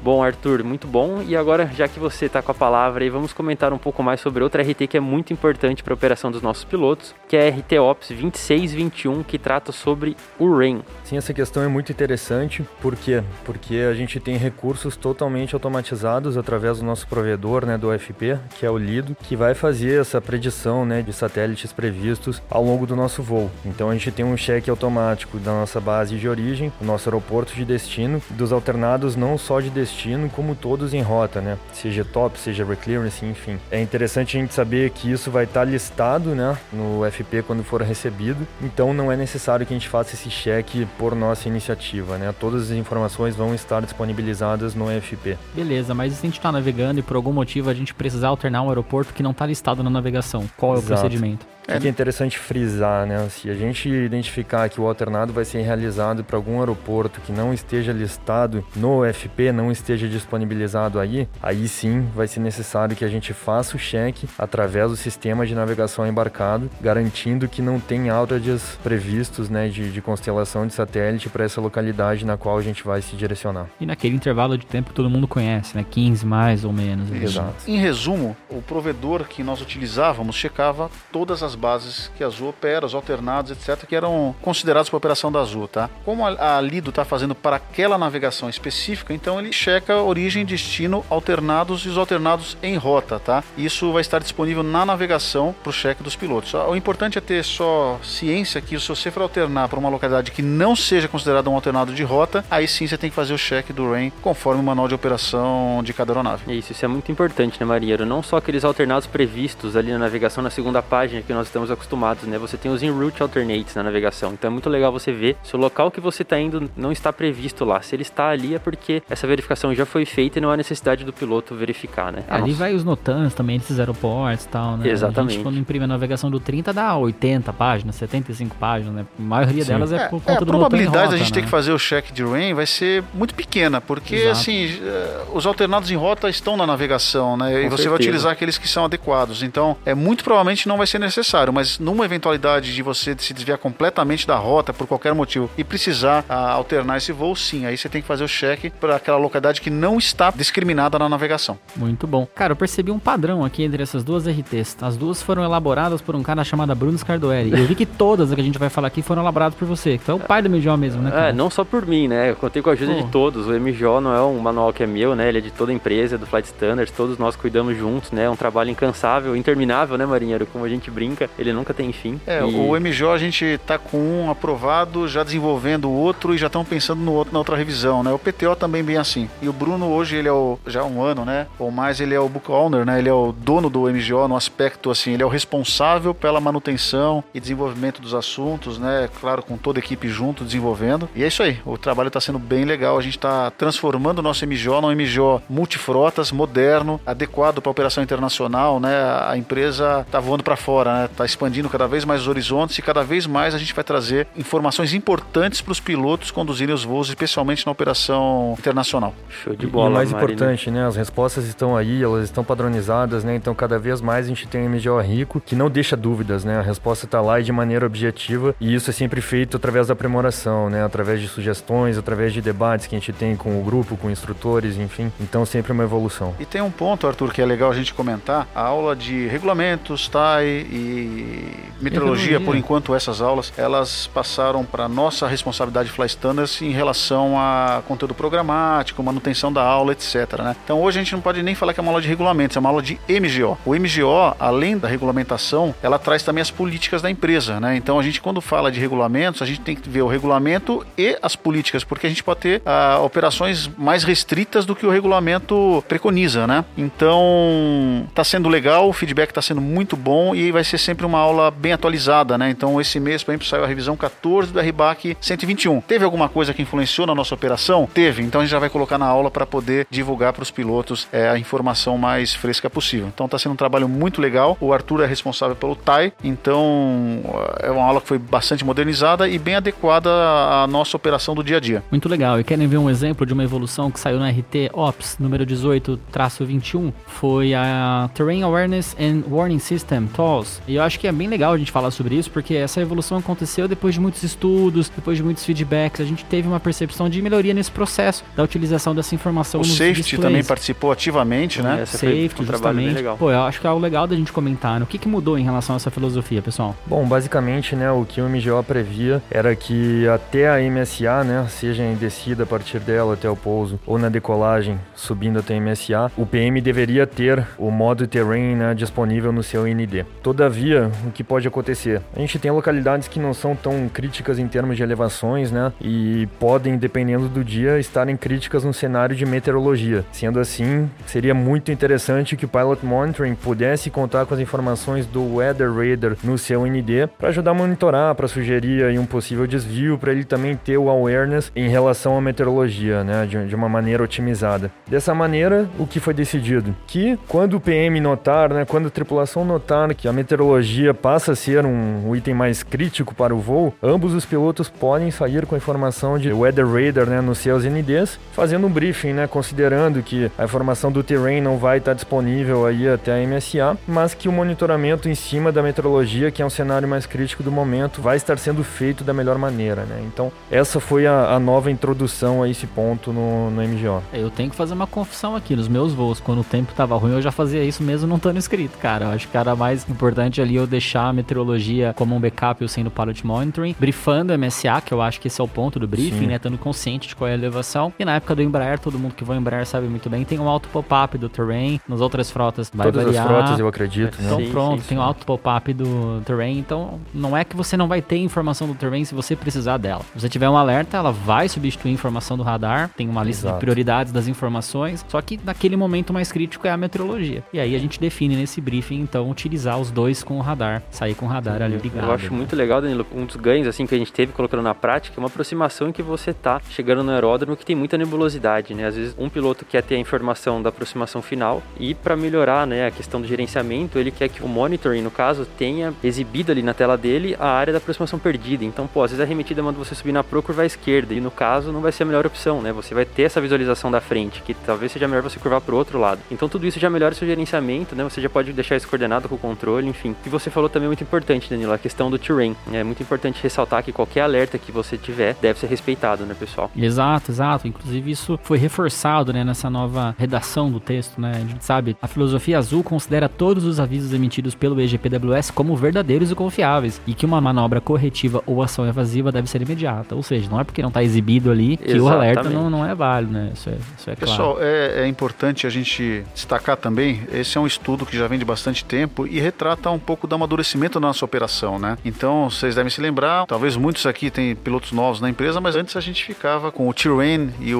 Bom, 0.09 0.23
Arthur, 0.23 0.63
muito 0.63 0.87
bom. 0.87 1.21
E 1.21 1.35
agora, 1.37 1.67
já 1.67 1.87
que 1.87 1.99
você 1.99 2.25
está 2.25 2.41
com 2.41 2.51
a 2.51 2.55
palavra 2.55 3.03
aí, 3.03 3.11
vamos 3.11 3.31
comentar 3.31 3.71
um 3.71 3.77
pouco 3.77 4.01
mais 4.01 4.19
sobre 4.19 4.43
outra 4.43 4.63
RT 4.63 4.87
que 4.87 4.97
é 4.97 4.99
muito 4.99 5.31
importante 5.31 5.83
para 5.83 5.93
a 5.93 5.95
operação 5.95 6.31
dos 6.31 6.41
nossos 6.41 6.63
pilotos, 6.63 7.13
que 7.27 7.37
é 7.37 7.47
a 7.47 7.51
RT 7.51 7.73
Ops 7.79 8.07
2621, 8.07 9.21
que 9.21 9.37
trata 9.37 9.71
sobre 9.71 10.17
o 10.39 10.51
RAIN. 10.51 10.81
Sim, 11.03 11.17
essa 11.17 11.31
questão 11.31 11.61
é 11.61 11.67
muito 11.67 11.91
interessante. 11.91 12.65
Por 12.81 12.95
quê? 12.95 13.21
Porque 13.45 13.85
a 13.87 13.93
gente 13.93 14.19
tem 14.19 14.35
recursos 14.35 14.97
totalmente 14.97 15.53
automatizados 15.53 16.37
através 16.37 16.79
do 16.79 16.85
nosso 16.85 17.07
provedor, 17.07 17.63
né, 17.63 17.77
do 17.77 17.91
UFP, 17.91 18.39
que 18.57 18.65
é 18.65 18.71
o 18.71 18.79
Lido, 18.79 19.15
que 19.21 19.35
vai 19.35 19.53
fazer 19.53 20.01
essa 20.01 20.19
predição, 20.19 20.87
né, 20.87 21.03
de 21.03 21.13
satélites 21.13 21.71
previstos 21.71 22.41
ao 22.49 22.63
longo 22.63 22.87
do 22.87 22.95
nosso 22.95 23.21
voo. 23.21 23.51
Então 23.63 23.91
a 23.91 23.93
gente 23.93 24.11
tem 24.11 24.25
um 24.25 24.35
cheque 24.35 24.71
automático 24.71 25.37
da 25.37 25.51
nossa 25.51 25.79
base 25.79 26.17
de 26.17 26.27
origem, 26.27 26.73
do 26.79 26.85
nosso 26.87 27.07
aeroporto 27.07 27.53
de 27.53 27.63
destino, 27.63 28.19
dos 28.31 28.51
alternados 28.51 29.15
não 29.15 29.37
só 29.37 29.59
de 29.59 29.69
destino, 29.69 29.98
como 30.33 30.55
todos 30.55 30.93
em 30.93 31.01
rota, 31.01 31.41
né? 31.41 31.57
Seja 31.73 32.05
top, 32.05 32.39
seja 32.39 32.63
reclearance, 32.63 33.25
enfim. 33.25 33.59
É 33.71 33.81
interessante 33.81 34.37
a 34.37 34.39
gente 34.39 34.53
saber 34.53 34.89
que 34.91 35.11
isso 35.11 35.31
vai 35.31 35.43
estar 35.43 35.63
listado, 35.63 36.35
né, 36.35 36.57
no 36.71 37.01
FP 37.09 37.43
quando 37.43 37.63
for 37.63 37.81
recebido. 37.81 38.47
Então 38.61 38.93
não 38.93 39.11
é 39.11 39.17
necessário 39.17 39.65
que 39.65 39.73
a 39.73 39.77
gente 39.77 39.89
faça 39.89 40.15
esse 40.15 40.29
cheque 40.29 40.87
por 40.97 41.15
nossa 41.15 41.47
iniciativa, 41.47 42.17
né? 42.17 42.33
Todas 42.39 42.71
as 42.71 42.77
informações 42.77 43.35
vão 43.35 43.53
estar 43.53 43.81
disponibilizadas 43.81 44.75
no 44.75 44.85
FP. 45.01 45.37
Beleza, 45.53 45.93
mas 45.93 46.13
e 46.13 46.15
se 46.15 46.25
a 46.25 46.29
gente 46.29 46.39
tá 46.39 46.51
navegando 46.51 46.99
e 46.99 47.03
por 47.03 47.15
algum 47.15 47.33
motivo 47.33 47.69
a 47.69 47.73
gente 47.73 47.93
precisar 47.93 48.29
alternar 48.29 48.61
um 48.63 48.69
aeroporto 48.69 49.13
que 49.13 49.23
não 49.23 49.33
tá 49.33 49.45
listado 49.45 49.83
na 49.83 49.89
navegação, 49.89 50.49
qual 50.57 50.73
é 50.73 50.75
o 50.75 50.79
Exato. 50.79 51.01
procedimento? 51.01 51.45
O 51.77 51.81
que 51.81 51.87
é 51.87 51.89
interessante 51.89 52.37
frisar, 52.37 53.05
né? 53.05 53.27
Se 53.29 53.49
a 53.49 53.55
gente 53.55 53.89
identificar 53.89 54.69
que 54.69 54.79
o 54.79 54.87
alternado 54.87 55.31
vai 55.33 55.45
ser 55.45 55.61
realizado 55.61 56.23
para 56.23 56.35
algum 56.37 56.59
aeroporto 56.59 57.21
que 57.21 57.31
não 57.31 57.53
esteja 57.53 57.91
listado 57.91 58.63
no 58.75 59.01
FP, 59.11 59.51
não 59.51 59.71
esteja 59.71 60.07
disponibilizado 60.07 60.99
aí, 60.99 61.27
aí 61.41 61.67
sim 61.67 62.07
vai 62.15 62.27
ser 62.27 62.39
necessário 62.39 62.95
que 62.95 63.05
a 63.05 63.07
gente 63.07 63.33
faça 63.33 63.75
o 63.75 63.79
cheque 63.79 64.27
através 64.37 64.89
do 64.89 64.97
sistema 64.97 65.45
de 65.45 65.55
navegação 65.55 66.07
embarcado, 66.07 66.69
garantindo 66.81 67.47
que 67.47 67.61
não 67.61 67.79
tem 67.79 68.11
outages 68.11 68.77
previstos, 68.83 69.49
né, 69.49 69.67
de, 69.67 69.91
de 69.91 70.01
constelação 70.01 70.65
de 70.65 70.73
satélite 70.73 71.29
para 71.29 71.43
essa 71.43 71.61
localidade 71.61 72.25
na 72.25 72.37
qual 72.37 72.57
a 72.57 72.61
gente 72.61 72.83
vai 72.83 73.01
se 73.01 73.15
direcionar. 73.15 73.67
E 73.79 73.85
naquele 73.85 74.15
intervalo 74.15 74.57
de 74.57 74.65
tempo 74.65 74.89
que 74.89 74.95
todo 74.95 75.09
mundo 75.09 75.27
conhece, 75.27 75.75
né? 75.75 75.85
15 75.89 76.25
mais 76.25 76.63
ou 76.65 76.71
menos. 76.73 77.11
ali. 77.11 77.23
Exato. 77.23 77.55
Em 77.67 77.77
resumo, 77.77 78.35
o 78.49 78.61
provedor 78.61 79.25
que 79.25 79.43
nós 79.43 79.61
utilizávamos 79.61 80.35
checava 80.35 80.89
todas 81.11 81.43
as 81.43 81.55
bases 81.59 82.09
que 82.15 82.23
a 82.23 82.27
Azul 82.27 82.49
opera, 82.49 82.85
os 82.85 82.95
alternados, 82.95 83.51
etc., 83.51 83.85
que 83.85 83.95
eram 83.95 84.35
considerados 84.41 84.89
para 84.89 84.95
a 84.95 84.99
operação 84.99 85.31
da 85.31 85.39
Azul, 85.39 85.67
tá? 85.67 85.89
Como 86.05 86.25
a, 86.25 86.59
Lido 86.61 86.89
está 86.89 87.05
fazendo 87.05 87.35
para 87.35 87.57
aquela 87.57 87.97
navegação 87.97 88.49
específica, 88.49 89.13
então 89.13 89.39
ele 89.39 89.51
checa 89.51 89.97
origem, 89.97 90.45
destino, 90.45 91.05
alternados 91.09 91.85
e 91.85 91.89
os 91.89 91.97
alternados 91.97 92.57
em 92.63 92.75
rota, 92.75 93.19
tá? 93.19 93.43
Isso 93.57 93.91
vai 93.91 94.01
estar 94.01 94.19
disponível 94.19 94.63
na 94.63 94.85
navegação 94.85 95.53
para 95.61 95.69
o 95.69 95.73
cheque 95.73 96.01
dos 96.01 96.15
pilotos. 96.15 96.53
O 96.53 96.75
importante 96.75 97.17
é 97.17 97.21
ter 97.21 97.43
só 97.43 97.99
ciência 98.03 98.61
que 98.61 98.79
se 98.79 98.87
você 98.87 99.11
for 99.11 99.23
alternar 99.23 99.67
para 99.67 99.79
uma 99.79 99.89
localidade 99.89 100.31
que 100.31 100.41
não 100.41 100.75
seja 100.75 101.07
considerada 101.07 101.49
um 101.49 101.55
alternado 101.55 101.93
de 101.93 102.03
rota, 102.03 102.45
aí 102.49 102.67
sim 102.67 102.87
você 102.87 102.97
tem 102.97 103.09
que 103.09 103.15
fazer 103.15 103.33
o 103.33 103.37
cheque 103.37 103.73
do 103.73 103.91
RAIN 103.91 104.11
conforme 104.21 104.61
o 104.61 104.63
manual 104.63 104.87
de 104.87 104.95
operação 104.95 105.81
de 105.83 105.93
cada 105.93 106.11
aeronave. 106.11 106.57
Isso, 106.57 106.71
isso 106.71 106.85
é 106.85 106.87
muito 106.87 107.11
importante, 107.11 107.59
né, 107.59 107.65
Marinheiro? 107.65 108.05
Não 108.05 108.23
só 108.23 108.37
aqueles 108.37 108.63
alternados 108.63 109.07
previstos 109.07 109.75
ali 109.75 109.91
na 109.91 109.97
navegação 109.97 110.43
na 110.43 110.49
segunda 110.49 110.81
página 110.81 111.21
que 111.21 111.33
nós 111.33 111.48
estamos 111.49 111.69
acostumados, 111.71 112.23
né? 112.23 112.37
Você 112.37 112.57
tem 112.57 112.71
os 112.71 112.81
in-route 112.81 113.21
alternates 113.21 113.75
na 113.75 113.83
navegação. 113.83 114.33
Então 114.33 114.49
é 114.49 114.51
muito 114.51 114.69
legal 114.69 114.91
você 114.91 115.11
ver 115.11 115.35
se 115.43 115.55
o 115.55 115.59
local 115.59 115.91
que 115.91 115.99
você 115.99 116.21
está 116.23 116.39
indo 116.39 116.69
não 116.77 116.91
está 116.91 117.11
previsto 117.11 117.65
lá. 117.65 117.81
Se 117.81 117.95
ele 117.95 118.03
está 118.03 118.29
ali 118.29 118.55
é 118.55 118.59
porque 118.59 119.01
essa 119.09 119.27
verificação 119.27 119.73
já 119.73 119.85
foi 119.85 120.05
feita 120.05 120.39
e 120.39 120.41
não 120.41 120.49
há 120.51 120.57
necessidade 120.57 121.03
do 121.03 121.11
piloto 121.11 121.55
verificar, 121.55 122.11
né? 122.11 122.23
Ali 122.29 122.53
vai 122.53 122.73
os 122.73 122.83
notans 122.83 123.33
também 123.33 123.57
desses 123.57 123.79
aeroportos 123.79 124.45
e 124.45 124.49
tal, 124.49 124.77
né? 124.77 124.89
Exatamente. 124.89 125.31
A 125.31 125.33
gente, 125.33 125.43
quando 125.43 125.57
imprime 125.57 125.85
a 125.85 125.87
navegação 125.87 126.29
do 126.29 126.39
30, 126.39 126.71
dá 126.73 126.95
80 126.95 127.51
páginas, 127.53 127.95
75 127.95 128.55
páginas, 128.55 128.93
né? 128.93 129.05
A 129.17 129.21
maioria 129.21 129.63
Sim. 129.63 129.73
delas 129.73 129.91
é, 129.91 129.97
É, 129.97 130.07
por 130.07 130.17
é, 130.17 130.19
conta 130.19 130.31
a 130.31 130.45
do 130.45 130.45
notan 130.45 130.57
em 130.57 130.59
probabilidade 130.59 130.97
rota, 131.05 131.11
da 131.11 131.17
gente 131.17 131.33
ter 131.33 131.39
né? 131.39 131.45
que 131.45 131.51
fazer 131.51 131.71
o 131.71 131.77
check 131.79 132.11
de 132.11 132.23
rain 132.23 132.53
vai 132.53 132.65
ser 132.65 133.03
muito 133.13 133.33
pequena, 133.33 133.81
porque 133.81 134.15
Exato. 134.15 134.31
assim, 134.31 134.79
eh, 134.81 135.21
os 135.33 135.45
alternados 135.45 135.89
em 135.91 135.95
rota 135.95 136.29
estão 136.29 136.55
na 136.55 136.65
navegação, 136.65 137.35
né? 137.35 137.61
e 137.61 137.63
Com 137.63 137.69
você 137.71 137.83
vai 137.83 137.91
certeza. 137.91 137.95
utilizar 137.95 138.31
aqueles 138.31 138.57
que 138.57 138.67
são 138.67 138.85
adequados. 138.85 139.43
Então, 139.43 139.75
é 139.85 139.93
muito 139.93 140.23
provavelmente 140.23 140.67
não 140.67 140.77
vai 140.77 140.87
ser 140.87 140.99
necessário, 140.99 141.38
mas 141.47 141.79
numa 141.79 142.05
eventualidade 142.05 142.73
de 142.73 142.81
você 142.81 143.15
se 143.17 143.33
desviar 143.33 143.57
completamente 143.57 144.27
da 144.27 144.35
rota 144.35 144.73
por 144.73 144.87
qualquer 144.87 145.13
motivo 145.13 145.49
e 145.57 145.63
precisar 145.63 146.25
ah, 146.27 146.51
alternar 146.51 146.97
esse 146.97 147.11
voo, 147.11 147.35
sim, 147.35 147.65
aí 147.65 147.77
você 147.77 147.89
tem 147.89 148.01
que 148.01 148.07
fazer 148.07 148.23
o 148.23 148.27
check 148.27 148.71
para 148.79 148.95
aquela 148.95 149.17
localidade 149.17 149.61
que 149.61 149.69
não 149.69 149.97
está 149.97 150.31
discriminada 150.31 150.97
na 150.99 151.07
navegação. 151.07 151.57
Muito 151.75 152.05
bom. 152.07 152.27
Cara, 152.35 152.53
eu 152.53 152.57
percebi 152.57 152.91
um 152.91 152.99
padrão 152.99 153.43
aqui 153.43 153.63
entre 153.63 153.81
essas 153.83 154.03
duas 154.03 154.27
RTs. 154.27 154.77
As 154.81 154.97
duas 154.97 155.21
foram 155.21 155.43
elaboradas 155.43 156.01
por 156.01 156.15
um 156.15 156.23
cara 156.23 156.43
chamado 156.43 156.73
Bruno 156.75 156.97
Scardoelli. 156.97 157.55
E 157.55 157.59
eu 157.59 157.65
vi 157.65 157.75
que 157.75 157.85
todas 157.85 158.33
que 158.33 158.41
a 158.41 158.43
gente 158.43 158.59
vai 158.59 158.69
falar 158.69 158.87
aqui 158.87 159.01
foram 159.01 159.21
elaboradas 159.21 159.57
por 159.57 159.67
você. 159.67 159.93
Então 159.93 160.17
é 160.19 160.23
o 160.23 160.25
pai 160.25 160.41
do 160.41 160.49
MGO 160.49 160.77
mesmo, 160.77 161.01
né, 161.01 161.11
cara? 161.11 161.29
É, 161.29 161.33
não 161.33 161.49
só 161.49 161.63
por 161.63 161.85
mim, 161.85 162.07
né? 162.07 162.31
Eu 162.31 162.35
contei 162.35 162.61
com 162.61 162.69
a 162.69 162.73
ajuda 162.73 162.93
Pô. 162.93 163.01
de 163.01 163.07
todos. 163.11 163.47
O 163.47 163.51
MJO 163.51 163.99
não 163.99 164.13
é 164.13 164.21
um 164.21 164.39
manual 164.39 164.71
que 164.71 164.83
é 164.83 164.87
meu, 164.87 165.15
né? 165.15 165.27
Ele 165.27 165.39
é 165.39 165.41
de 165.41 165.51
toda 165.51 165.71
a 165.71 165.75
empresa, 165.75 166.17
do 166.17 166.25
Flight 166.25 166.47
Standards. 166.47 166.93
Todos 166.95 167.17
nós 167.17 167.35
cuidamos 167.35 167.77
juntos, 167.77 168.11
né? 168.11 168.23
É 168.25 168.29
um 168.29 168.35
trabalho 168.35 168.69
incansável, 168.69 169.35
interminável, 169.35 169.97
né, 169.97 170.05
marinheiro? 170.05 170.45
Como 170.45 170.63
a 170.63 170.69
gente 170.69 170.89
brinca, 170.89 171.18
ele 171.37 171.51
nunca 171.51 171.73
tem 171.73 171.91
fim. 171.91 172.19
É, 172.27 172.39
E- 172.39 172.43
o 172.43 172.75
MJO 172.79 173.09
a 173.11 173.17
gente 173.17 173.59
tá 173.65 173.77
com 173.77 173.97
um 173.97 174.29
aprovado, 174.29 175.07
já 175.07 175.23
desenvolvendo 175.23 175.89
o 175.89 175.93
outro 175.93 176.33
e 176.33 176.37
já 176.37 176.47
estão 176.47 176.63
pensando 176.63 177.01
no 177.01 177.13
outro 177.13 177.33
na 177.33 177.39
outra 177.39 177.55
revisão, 177.55 178.03
né? 178.03 178.11
O 178.11 178.19
PTO 178.19 178.55
também 178.55 178.83
bem 178.83 178.97
assim. 178.97 179.29
E 179.41 179.49
o 179.49 179.53
Bruno 179.53 179.87
hoje 179.89 180.15
ele 180.15 180.27
é 180.27 180.31
o 180.31 180.57
já 180.67 180.81
há 180.81 180.85
um 180.85 181.01
ano, 181.01 181.25
né? 181.25 181.47
Ou 181.57 181.71
mais 181.71 181.99
ele 181.99 182.13
é 182.13 182.19
o 182.19 182.29
book 182.29 182.51
owner, 182.51 182.85
né? 182.85 182.99
Ele 182.99 183.09
é 183.09 183.13
o 183.13 183.31
dono 183.31 183.69
do 183.69 183.81
MGO 183.89 184.27
no 184.27 184.35
aspecto 184.35 184.89
assim, 184.91 185.13
ele 185.13 185.23
é 185.23 185.25
o 185.25 185.29
responsável 185.29 186.13
pela 186.13 186.39
manutenção 186.39 187.23
e 187.33 187.39
desenvolvimento 187.39 188.01
dos 188.01 188.13
assuntos, 188.13 188.77
né? 188.77 189.09
Claro, 189.19 189.43
com 189.43 189.57
toda 189.57 189.79
a 189.79 189.81
equipe 189.81 190.07
junto 190.07 190.43
desenvolvendo. 190.43 191.09
E 191.15 191.23
é 191.23 191.27
isso 191.27 191.41
aí. 191.43 191.59
O 191.65 191.77
trabalho 191.77 192.07
está 192.07 192.19
sendo 192.21 192.39
bem 192.39 192.65
legal. 192.65 192.97
A 192.97 193.01
gente 193.01 193.17
está 193.17 193.49
transformando 193.51 194.19
o 194.19 194.21
nosso 194.21 194.45
MGO 194.45 194.81
num 194.81 194.91
MGO 194.91 195.41
multifrotas, 195.49 196.31
moderno, 196.31 196.99
adequado 197.05 197.61
para 197.61 197.71
operação 197.71 198.03
internacional, 198.03 198.79
né? 198.79 198.93
A 199.27 199.37
empresa 199.37 200.01
está 200.05 200.19
voando 200.19 200.43
para 200.43 200.55
fora, 200.55 200.93
né? 201.03 201.08
Está 201.11 201.25
expandindo 201.25 201.69
cada 201.69 201.87
vez 201.87 202.05
mais 202.05 202.21
os 202.21 202.27
horizontes 202.27 202.77
e 202.77 202.81
cada 202.81 203.03
vez 203.03 203.27
mais 203.27 203.53
a 203.53 203.57
gente 203.57 203.73
vai 203.73 203.83
trazer 203.83 204.27
informações 204.35 204.93
importantes 204.93 205.61
para 205.61 205.71
os 205.71 205.79
pilotos 205.79 206.31
conduzirem 206.31 206.73
os 206.73 206.83
voos, 206.83 207.09
especialmente 207.09 207.65
na 207.65 207.71
operação 207.71 208.55
internacional. 208.57 209.13
Show 209.43 209.55
de 209.55 209.67
bola, 209.67 209.89
e 209.89 209.91
o 209.91 209.93
mais 209.93 210.11
Marina. 210.11 210.33
importante, 210.33 210.71
né? 210.71 210.85
As 210.85 210.95
respostas 210.95 211.45
estão 211.45 211.75
aí, 211.75 212.01
elas 212.01 212.25
estão 212.25 212.43
padronizadas, 212.43 213.23
né? 213.23 213.35
Então 213.35 213.53
cada 213.53 213.77
vez 213.77 214.01
mais 214.01 214.25
a 214.25 214.29
gente 214.29 214.47
tem 214.47 214.61
um 214.61 214.69
MGO 214.69 214.99
rico 214.99 215.41
que 215.45 215.55
não 215.55 215.69
deixa 215.69 215.95
dúvidas, 215.95 216.43
né? 216.43 216.59
A 216.59 216.61
resposta 216.61 217.05
está 217.05 217.21
lá 217.21 217.39
e 217.39 217.43
de 217.43 217.51
maneira 217.51 217.85
objetiva 217.85 218.55
e 218.59 218.73
isso 218.73 218.89
é 218.89 218.93
sempre 218.93 219.21
feito 219.21 219.57
através 219.57 219.87
da 219.87 219.93
aprimoração, 219.93 220.69
né? 220.69 220.83
Através 220.83 221.19
de 221.21 221.27
sugestões, 221.27 221.97
através 221.97 222.33
de 222.33 222.41
debates 222.41 222.87
que 222.87 222.95
a 222.95 222.99
gente 222.99 223.11
tem 223.13 223.35
com 223.35 223.59
o 223.59 223.63
grupo, 223.63 223.97
com 223.97 224.09
instrutores, 224.09 224.77
enfim. 224.77 225.11
Então 225.19 225.45
sempre 225.45 225.71
uma 225.71 225.83
evolução. 225.83 226.33
E 226.39 226.45
tem 226.45 226.61
um 226.61 226.71
ponto, 226.71 227.07
Arthur, 227.07 227.31
que 227.33 227.41
é 227.41 227.45
legal 227.45 227.71
a 227.71 227.75
gente 227.75 227.93
comentar. 227.93 228.47
A 228.55 228.61
aula 228.61 228.95
de 228.95 229.27
regulamentos, 229.27 230.07
TAI 230.07 230.45
e 230.45 230.98
meteorologia, 231.01 231.79
Meteorologia. 231.81 232.39
por 232.39 232.55
enquanto 232.55 232.95
essas 232.95 233.21
aulas, 233.21 233.53
elas 233.57 234.07
passaram 234.07 234.65
para 234.65 234.87
nossa 234.87 235.27
responsabilidade 235.27 235.89
Fly 235.89 236.07
Standards 236.07 236.61
em 236.61 236.71
relação 236.71 237.37
a 237.37 237.81
conteúdo 237.87 238.13
programático, 238.13 239.01
manutenção 239.03 239.51
da 239.51 239.63
aula, 239.63 239.91
etc. 239.91 240.39
Né? 240.39 240.55
Então 240.63 240.81
hoje 240.81 240.99
a 240.99 241.03
gente 241.03 241.13
não 241.13 241.21
pode 241.21 241.41
nem 241.43 241.55
falar 241.55 241.73
que 241.73 241.79
é 241.79 241.83
uma 241.83 241.91
aula 241.91 242.01
de 242.01 242.07
regulamentos, 242.07 242.57
é 242.57 242.59
uma 242.59 242.69
aula 242.69 242.81
de 242.81 242.99
MGO. 243.07 243.57
O 243.65 243.73
MGO, 243.73 244.35
além 244.39 244.77
da 244.77 244.87
regulamentação, 244.87 245.73
ela 245.81 245.99
traz 245.99 246.23
também 246.23 246.41
as 246.41 246.51
políticas 246.51 247.01
da 247.01 247.09
empresa. 247.09 247.59
Né? 247.59 247.75
Então 247.75 247.99
a 247.99 248.03
gente, 248.03 248.21
quando 248.21 248.41
fala 248.41 248.71
de 248.71 248.79
regulamentos, 248.79 249.41
a 249.41 249.45
gente 249.45 249.61
tem 249.61 249.75
que 249.75 249.89
ver 249.89 250.01
o 250.01 250.07
regulamento 250.07 250.85
e 250.97 251.17
as 251.21 251.35
políticas, 251.35 251.83
porque 251.83 252.05
a 252.05 252.09
gente 252.09 252.23
pode 252.23 252.39
ter 252.39 252.61
ah, 252.65 252.99
operações 253.01 253.69
mais 253.77 254.03
restritas 254.03 254.65
do 254.65 254.75
que 254.75 254.85
o 254.85 254.89
regulamento 254.89 255.83
preconiza, 255.87 256.45
né? 256.47 256.65
Então, 256.77 258.07
tá 258.13 258.23
sendo 258.23 258.49
legal, 258.49 258.89
o 258.89 258.93
feedback 258.93 259.31
tá 259.31 259.41
sendo 259.41 259.61
muito 259.61 259.95
bom 259.95 260.35
e 260.35 260.51
vai 260.51 260.63
ser 260.63 260.77
sempre 260.89 261.05
uma 261.05 261.19
aula 261.19 261.51
bem 261.51 261.71
atualizada, 261.71 262.35
né? 262.35 262.49
Então, 262.49 262.81
esse 262.81 262.99
mês, 262.99 263.23
por 263.23 263.31
exemplo, 263.31 263.45
saiu 263.45 263.63
a 263.63 263.67
revisão 263.67 263.95
14 263.95 264.51
do 264.51 264.59
RBAC 264.59 265.15
121. 265.21 265.81
Teve 265.81 266.03
alguma 266.03 266.27
coisa 266.27 266.51
que 266.51 266.63
influenciou 266.63 267.05
na 267.05 267.13
nossa 267.13 267.35
operação? 267.35 267.87
Teve. 267.93 268.23
Então, 268.23 268.41
a 268.41 268.43
gente 268.43 268.51
já 268.51 268.57
vai 268.57 268.71
colocar 268.71 268.97
na 268.97 269.05
aula 269.05 269.29
para 269.29 269.45
poder 269.45 269.85
divulgar 269.87 270.33
para 270.33 270.41
os 270.41 270.49
pilotos 270.49 271.07
é, 271.11 271.29
a 271.29 271.37
informação 271.37 271.95
mais 271.95 272.33
fresca 272.33 272.71
possível. 272.71 273.07
Então, 273.13 273.27
tá 273.27 273.37
sendo 273.37 273.51
um 273.51 273.55
trabalho 273.55 273.87
muito 273.87 274.19
legal. 274.19 274.57
O 274.59 274.73
Arthur 274.73 275.03
é 275.03 275.05
responsável 275.05 275.55
pelo 275.55 275.75
TAI, 275.75 276.11
então 276.23 277.21
é 277.61 277.69
uma 277.69 277.83
aula 277.83 278.01
que 278.01 278.07
foi 278.07 278.17
bastante 278.17 278.65
modernizada 278.65 279.29
e 279.29 279.37
bem 279.37 279.55
adequada 279.55 280.09
à 280.09 280.65
nossa 280.65 280.97
operação 280.97 281.35
do 281.35 281.43
dia 281.43 281.57
a 281.57 281.59
dia. 281.59 281.83
Muito 281.91 282.09
legal. 282.09 282.39
E 282.39 282.43
querem 282.43 282.65
ver 282.65 282.77
um 282.77 282.89
exemplo 282.89 283.27
de 283.27 283.33
uma 283.33 283.43
evolução 283.43 283.91
que 283.91 283.99
saiu 283.99 284.17
no 284.17 284.25
RT 284.25 284.71
Ops 284.73 285.17
número 285.19 285.45
18-21? 285.45 286.91
Foi 287.05 287.53
a 287.53 288.09
Terrain 288.15 288.41
Awareness 288.41 288.95
and 288.99 289.21
Warning 289.29 289.59
System, 289.59 290.07
TOS. 290.07 290.61
E 290.67 290.78
eu 290.79 290.83
acho 290.83 290.99
que 290.99 291.07
é 291.07 291.11
bem 291.11 291.27
legal 291.27 291.53
a 291.53 291.57
gente 291.57 291.71
falar 291.71 291.91
sobre 291.91 292.15
isso, 292.15 292.29
porque 292.31 292.53
essa 292.55 292.81
evolução 292.81 293.17
aconteceu 293.17 293.67
depois 293.67 293.93
de 293.93 293.99
muitos 294.01 294.23
estudos, 294.23 294.89
depois 294.89 295.17
de 295.17 295.23
muitos 295.23 295.45
feedbacks. 295.45 296.01
A 296.01 296.05
gente 296.05 296.23
teve 296.25 296.47
uma 296.47 296.59
percepção 296.59 297.09
de 297.09 297.21
melhoria 297.21 297.53
nesse 297.53 297.71
processo 297.71 298.23
da 298.35 298.43
utilização 298.43 298.95
dessa 298.95 299.13
informação 299.15 299.61
O 299.61 299.63
nos 299.63 299.75
safety 299.75 300.01
displays. 300.01 300.21
também 300.23 300.43
participou 300.43 300.91
ativamente, 300.91 301.61
né? 301.61 301.81
Essa 301.81 301.97
foi 301.97 302.09
Safety, 302.09 302.41
um 302.41 302.45
justamente. 302.45 302.93
legal. 302.93 303.17
Pô, 303.17 303.31
eu 303.31 303.41
acho 303.41 303.59
que 303.59 303.67
é 303.67 303.69
algo 303.69 303.81
legal 303.81 304.07
da 304.07 304.15
gente 304.15 304.31
comentar. 304.31 304.79
né? 304.79 304.83
O 304.83 304.87
que, 304.87 304.97
que 304.97 305.07
mudou 305.07 305.37
em 305.37 305.43
relação 305.43 305.75
a 305.75 305.77
essa 305.77 305.91
filosofia, 305.91 306.41
pessoal? 306.41 306.75
Bom, 306.85 307.05
basicamente, 307.07 307.75
né, 307.75 307.91
o 307.91 308.05
que 308.05 308.21
o 308.21 308.29
MGO 308.29 308.63
previa 308.63 309.21
era 309.29 309.55
que 309.55 310.07
até 310.07 310.49
a 310.49 310.59
MSA, 310.71 311.23
né, 311.23 311.45
seja 311.49 311.83
em 311.83 311.95
descida 311.95 312.43
a 312.43 312.45
partir 312.45 312.79
dela 312.79 313.13
até 313.13 313.29
o 313.29 313.35
pouso 313.35 313.79
ou 313.85 313.97
na 313.97 314.09
decolagem 314.09 314.79
subindo 314.95 315.39
até 315.39 315.57
a 315.57 315.61
MSA, 315.61 316.11
o 316.17 316.25
PM 316.25 316.59
deveria 316.61 317.05
ter 317.07 317.45
o 317.57 317.69
modo 317.71 318.07
terrain 318.07 318.55
né, 318.55 318.73
disponível 318.73 319.31
no 319.31 319.43
seu 319.43 319.63
ND. 319.65 320.05
Todavia, 320.21 320.68
o 320.77 321.11
que 321.11 321.23
pode 321.23 321.47
acontecer? 321.47 322.01
A 322.15 322.19
gente 322.19 322.39
tem 322.39 322.51
localidades 322.51 323.07
que 323.07 323.19
não 323.19 323.33
são 323.33 323.55
tão 323.55 323.89
críticas 323.89 324.39
em 324.39 324.47
termos 324.47 324.77
de 324.77 324.83
elevações, 324.83 325.51
né, 325.51 325.71
e 325.81 326.27
podem, 326.39 326.77
dependendo 326.77 327.27
do 327.27 327.43
dia, 327.43 327.79
estarem 327.79 328.15
críticas 328.15 328.63
no 328.63 328.73
cenário 328.73 329.15
de 329.15 329.25
meteorologia. 329.25 330.05
Sendo 330.11 330.39
assim, 330.39 330.89
seria 331.05 331.33
muito 331.33 331.71
interessante 331.71 332.35
que 332.35 332.45
o 332.45 332.47
Pilot 332.47 332.85
Monitoring 332.85 333.35
pudesse 333.35 333.89
contar 333.89 334.25
com 334.25 334.33
as 334.33 334.39
informações 334.39 335.05
do 335.05 335.35
Weather 335.35 335.71
Radar 335.73 336.15
no 336.23 336.37
seu 336.37 336.65
ND 336.65 337.07
para 337.17 337.29
ajudar 337.29 337.51
a 337.51 337.53
monitorar, 337.53 338.15
para 338.15 338.27
sugerir 338.27 338.83
aí 338.83 338.99
um 338.99 339.05
possível 339.05 339.47
desvio, 339.47 339.97
para 339.97 340.11
ele 340.11 340.23
também 340.23 340.55
ter 340.55 340.77
o 340.77 340.89
awareness 340.89 341.51
em 341.55 341.69
relação 341.69 342.17
à 342.17 342.21
meteorologia, 342.21 343.03
né, 343.03 343.25
de, 343.25 343.47
de 343.47 343.55
uma 343.55 343.69
maneira 343.69 344.03
otimizada. 344.03 344.71
Dessa 344.87 345.13
maneira, 345.13 345.67
o 345.77 345.87
que 345.87 345.99
foi 345.99 346.13
decidido? 346.13 346.75
Que 346.87 347.17
quando 347.27 347.55
o 347.55 347.59
PM 347.59 347.99
notar, 347.99 348.53
né, 348.53 348.65
quando 348.65 348.87
a 348.87 348.91
tripulação 348.91 349.43
notar 349.45 349.93
que 349.95 350.07
a 350.07 350.13
meteorologia 350.13 350.58
passa 351.01 351.33
a 351.33 351.35
ser 351.35 351.65
um, 351.65 352.15
item 352.15 352.33
mais 352.33 352.63
crítico 352.63 353.13
para 353.13 353.33
o 353.33 353.39
voo, 353.39 353.73
ambos 353.81 354.13
os 354.13 354.25
pilotos 354.25 354.69
podem 354.69 355.11
sair 355.11 355.45
com 355.45 355.55
a 355.55 355.57
informação 355.57 356.17
de 356.17 356.31
Weather 356.31 356.67
Radar 356.67 357.07
né, 357.07 357.21
nos 357.21 357.39
seus 357.39 357.63
NDs, 357.63 358.19
fazendo 358.33 358.67
um 358.67 358.69
briefing, 358.69 359.13
né, 359.13 359.27
considerando 359.27 360.01
que 360.01 360.31
a 360.37 360.43
informação 360.43 360.91
do 360.91 361.03
terrain 361.03 361.41
não 361.41 361.57
vai 361.57 361.77
estar 361.77 361.93
disponível 361.93 362.65
aí 362.65 362.87
até 362.87 363.11
a 363.11 363.27
MSA, 363.27 363.77
mas 363.87 364.13
que 364.13 364.27
o 364.27 364.31
monitoramento 364.31 365.09
em 365.09 365.15
cima 365.15 365.51
da 365.51 365.61
meteorologia, 365.61 366.31
que 366.31 366.41
é 366.41 366.45
um 366.45 366.49
cenário 366.49 366.87
mais 366.87 367.05
crítico 367.05 367.43
do 367.43 367.51
momento, 367.51 368.01
vai 368.01 368.17
estar 368.17 368.37
sendo 368.37 368.63
feito 368.63 369.03
da 369.03 369.13
melhor 369.13 369.37
maneira. 369.37 369.83
Né? 369.83 370.01
Então, 370.05 370.31
essa 370.51 370.79
foi 370.79 371.05
a, 371.05 371.33
a 371.33 371.39
nova 371.39 371.71
introdução 371.71 372.43
a 372.43 372.49
esse 372.49 372.65
ponto 372.67 373.11
no, 373.11 373.49
no 373.49 373.61
MGO. 373.61 374.01
Eu 374.13 374.29
tenho 374.29 374.49
que 374.49 374.55
fazer 374.55 374.73
uma 374.73 374.87
confissão 374.87 375.35
aqui. 375.35 375.55
Nos 375.55 375.67
meus 375.67 375.93
voos, 375.93 376.19
quando 376.19 376.41
o 376.41 376.43
tempo 376.43 376.73
tava 376.73 376.95
ruim, 376.97 377.13
eu 377.13 377.21
já 377.21 377.31
fazia 377.31 377.63
isso 377.63 377.83
mesmo 377.83 378.07
não 378.07 378.17
estando 378.17 378.37
inscrito, 378.37 378.77
cara. 378.77 379.05
Eu 379.05 379.11
acho 379.11 379.27
que 379.27 379.37
era 379.37 379.55
mais 379.55 379.87
importante 379.89 380.41
ali 380.41 380.48
eu 380.55 380.67
deixar 380.67 381.07
a 381.07 381.13
meteorologia 381.13 381.93
como 381.95 382.15
um 382.15 382.19
backup, 382.19 382.61
eu 382.61 382.67
sendo 382.67 382.89
pilot 382.91 383.25
monitoring, 383.25 383.75
briefando 383.79 384.33
a 384.33 384.37
MSA, 384.37 384.81
que 384.81 384.93
eu 384.93 385.01
acho 385.01 385.19
que 385.19 385.27
esse 385.27 385.39
é 385.39 385.43
o 385.43 385.47
ponto 385.47 385.79
do 385.79 385.87
briefing, 385.87 386.19
Sim. 386.19 386.27
né? 386.27 386.35
Estando 386.35 386.57
consciente 386.57 387.07
de 387.07 387.15
qual 387.15 387.27
é 387.27 387.31
a 387.31 387.35
elevação. 387.35 387.93
E 387.99 388.05
na 388.05 388.15
época 388.15 388.35
do 388.35 388.41
Embraer, 388.41 388.79
todo 388.79 388.97
mundo 388.97 389.13
que 389.13 389.23
voa 389.23 389.37
Embraer 389.37 389.65
sabe 389.65 389.87
muito 389.87 390.09
bem, 390.09 390.25
tem 390.25 390.39
um 390.39 390.47
auto 390.47 390.69
pop-up 390.69 391.17
do 391.17 391.29
terrain. 391.29 391.79
Nas 391.87 392.01
outras 392.01 392.31
frotas 392.31 392.71
vai 392.73 392.87
Todas 392.87 393.05
variar. 393.05 393.25
as 393.25 393.31
frotas, 393.31 393.59
eu 393.59 393.67
acredito. 393.67 394.17
Né? 394.21 394.25
Então 394.25 394.39
Sim, 394.39 394.51
pronto, 394.51 394.81
sim, 394.81 394.87
tem 394.89 394.97
o 394.97 395.01
sim. 395.01 395.07
auto 395.07 395.25
pop-up 395.25 395.73
do 395.73 396.21
terrain, 396.25 396.57
então 396.57 396.99
não 397.13 397.35
é 397.35 397.43
que 397.43 397.55
você 397.55 397.75
não 397.77 397.87
vai 397.87 398.01
ter 398.01 398.17
informação 398.17 398.67
do 398.67 398.73
terrain 398.75 399.03
se 399.03 399.13
você 399.13 399.35
precisar 399.35 399.77
dela. 399.77 400.01
Se 400.13 400.21
você 400.21 400.29
tiver 400.29 400.49
um 400.49 400.57
alerta, 400.57 400.97
ela 400.97 401.11
vai 401.11 401.47
substituir 401.49 401.91
a 401.91 401.93
informação 401.93 402.37
do 402.37 402.43
radar, 402.43 402.89
tem 402.95 403.07
uma 403.07 403.23
lista 403.23 403.43
de 403.43 403.47
Exato. 403.49 403.59
prioridades 403.59 404.11
das 404.11 404.27
informações, 404.27 405.05
só 405.07 405.21
que 405.21 405.39
naquele 405.43 405.75
momento 405.75 406.13
mais 406.13 406.31
crítico 406.31 406.67
é 406.67 406.71
a 406.71 406.77
meteorologia. 406.77 407.43
E 407.53 407.59
aí 407.59 407.75
a 407.75 407.79
gente 407.79 407.99
define 407.99 408.35
nesse 408.35 408.61
briefing, 408.61 408.99
então, 408.99 409.29
utilizar 409.29 409.79
os 409.79 409.91
dois 409.91 410.23
com 410.29 410.37
o 410.37 410.41
radar, 410.41 410.83
sair 410.91 411.15
com 411.15 411.25
o 411.25 411.27
radar 411.27 411.59
ali 411.59 411.77
ligado. 411.77 412.05
Eu 412.05 412.11
acho 412.13 412.31
muito 412.31 412.55
legal, 412.55 412.79
Danilo, 412.79 413.03
um 413.11 413.25
dos 413.25 413.35
ganhos 413.35 413.67
assim 413.67 413.87
que 413.87 413.95
a 413.95 413.97
gente 413.97 414.13
teve 414.13 414.31
colocando 414.31 414.61
na 414.61 414.75
prática 414.75 415.15
é 415.17 415.19
uma 415.19 415.27
aproximação 415.27 415.89
em 415.89 415.91
que 415.91 416.03
você 416.03 416.31
tá 416.31 416.61
chegando 416.69 417.03
no 417.03 417.11
aeródromo 417.11 417.57
que 417.57 417.65
tem 417.65 417.75
muita 417.75 417.97
nebulosidade, 417.97 418.75
né? 418.75 418.85
Às 418.85 418.95
vezes 418.95 419.15
um 419.17 419.27
piloto 419.27 419.65
quer 419.65 419.81
ter 419.81 419.95
a 419.95 419.97
informação 419.97 420.61
da 420.61 420.69
aproximação 420.69 421.19
final 421.19 421.63
e 421.79 421.95
para 421.95 422.15
melhorar, 422.15 422.67
né, 422.67 422.85
a 422.85 422.91
questão 422.91 423.19
do 423.19 423.25
gerenciamento, 423.25 423.97
ele 423.97 424.11
quer 424.11 424.29
que 424.29 424.43
o 424.43 424.47
monitoring, 424.47 425.01
no 425.01 425.09
caso, 425.09 425.47
tenha 425.57 425.91
exibido 426.03 426.51
ali 426.51 426.61
na 426.61 426.75
tela 426.75 426.95
dele 426.95 427.35
a 427.39 427.47
área 427.47 427.73
da 427.73 427.79
aproximação 427.79 428.19
perdida. 428.19 428.63
Então, 428.63 428.85
pô, 428.85 429.01
às 429.01 429.09
vezes 429.09 429.25
a 429.25 429.27
remetida 429.27 429.63
manda 429.63 429.79
você 429.79 429.95
subir 429.95 430.11
na 430.11 430.23
pro 430.23 430.43
curva 430.43 430.61
à 430.61 430.65
esquerda 430.67 431.11
e 431.11 431.19
no 431.19 431.31
caso 431.31 431.71
não 431.71 431.81
vai 431.81 431.91
ser 431.91 432.03
a 432.03 432.05
melhor 432.05 432.27
opção, 432.27 432.61
né? 432.61 432.71
Você 432.71 432.93
vai 432.93 433.05
ter 433.05 433.23
essa 433.23 433.41
visualização 433.41 433.89
da 433.89 433.99
frente, 433.99 434.43
que 434.43 434.53
talvez 434.53 434.91
seja 434.91 435.07
melhor 435.07 435.23
você 435.23 435.39
curvar 435.39 435.59
para 435.59 435.73
o 435.73 435.77
outro 435.77 435.97
lado. 435.97 436.21
Então 436.29 436.47
tudo 436.47 436.67
isso 436.67 436.79
já 436.79 436.87
melhora 436.87 437.13
o 437.13 437.17
seu 437.17 437.27
gerenciamento, 437.27 437.95
né? 437.95 438.03
Você 438.03 438.21
já 438.21 438.29
pode 438.29 438.53
deixar 438.53 438.75
isso 438.75 438.87
coordenado 438.87 439.27
com 439.27 439.33
o 439.33 439.39
controle, 439.39 439.87
enfim. 439.87 440.15
E 440.25 440.29
você 440.29 440.49
falou 440.49 440.69
também 440.69 440.87
muito 440.87 441.03
importante, 441.03 441.49
Danilo, 441.49 441.73
a 441.73 441.77
questão 441.77 442.09
do 442.09 442.17
terrain. 442.17 442.55
É 442.71 442.83
muito 442.83 443.01
importante 443.01 443.41
ressaltar 443.41 443.83
que 443.83 443.91
qualquer 443.91 444.21
alerta 444.21 444.57
que 444.57 444.71
você 444.71 444.97
tiver 444.97 445.35
deve 445.41 445.59
ser 445.59 445.67
respeitado, 445.67 446.25
né, 446.25 446.35
pessoal? 446.37 446.69
Exato, 446.75 447.31
exato. 447.31 447.67
Inclusive 447.67 448.11
isso 448.11 448.39
foi 448.43 448.57
reforçado, 448.57 449.31
né, 449.31 449.43
nessa 449.43 449.69
nova 449.69 450.15
redação 450.17 450.71
do 450.71 450.79
texto, 450.79 451.19
né? 451.19 451.31
A 451.35 451.39
gente 451.39 451.63
sabe, 451.63 451.95
a 452.01 452.07
filosofia 452.07 452.57
azul 452.57 452.83
considera 452.83 453.29
todos 453.29 453.63
os 453.65 453.79
avisos 453.79 454.13
emitidos 454.13 454.55
pelo 454.55 454.79
EGPWS 454.79 455.51
como 455.51 455.75
verdadeiros 455.75 456.31
e 456.31 456.35
confiáveis 456.35 457.01
e 457.07 457.13
que 457.13 457.25
uma 457.25 457.39
manobra 457.39 457.79
corretiva 457.79 458.43
ou 458.45 458.61
ação 458.61 458.87
evasiva 458.87 459.31
deve 459.31 459.49
ser 459.49 459.61
imediata. 459.61 460.15
Ou 460.15 460.23
seja, 460.23 460.49
não 460.49 460.59
é 460.59 460.63
porque 460.63 460.81
não 460.81 460.89
está 460.89 461.03
exibido 461.03 461.51
ali 461.51 461.77
que 461.77 461.91
Exatamente. 461.91 462.01
o 462.01 462.07
alerta 462.09 462.49
não, 462.49 462.69
não 462.69 462.85
é 462.85 462.93
válido, 462.93 463.33
né? 463.33 463.51
Isso 463.53 463.69
é, 463.69 463.77
isso 463.97 464.09
é 464.09 464.15
claro. 464.15 464.31
Pessoal, 464.31 464.57
é, 464.59 465.03
é 465.03 465.07
importante 465.07 465.65
a 465.65 465.69
gente 465.69 466.23
destacar 466.33 466.77
também, 466.77 467.21
esse 467.31 467.57
é 467.57 467.61
um 467.61 467.67
estudo 467.67 468.05
que 468.05 468.17
já 468.17 468.27
vem 468.27 468.39
de 468.39 468.45
bastante 468.45 468.83
tempo 468.83 469.27
e 469.27 469.39
retrata 469.39 469.89
um 469.89 469.99
pouco 470.09 470.25
do 470.25 470.33
amadurecimento 470.33 470.99
da 470.99 471.05
nossa 471.05 471.23
operação, 471.23 471.77
né? 471.77 471.95
Então, 472.03 472.49
vocês 472.49 472.73
devem 472.73 472.89
se 472.89 472.99
lembrar, 472.99 473.45
talvez 473.45 473.77
muitos 473.77 474.07
aqui 474.07 474.31
têm 474.31 474.55
pilotos 474.55 474.91
novos 474.91 475.21
na 475.21 475.29
empresa, 475.29 475.61
mas 475.61 475.75
antes 475.75 475.95
a 475.95 476.01
gente 476.01 476.25
ficava 476.25 476.71
com 476.71 476.89
o 476.89 476.93
terrain 476.95 477.53
e, 477.59 477.73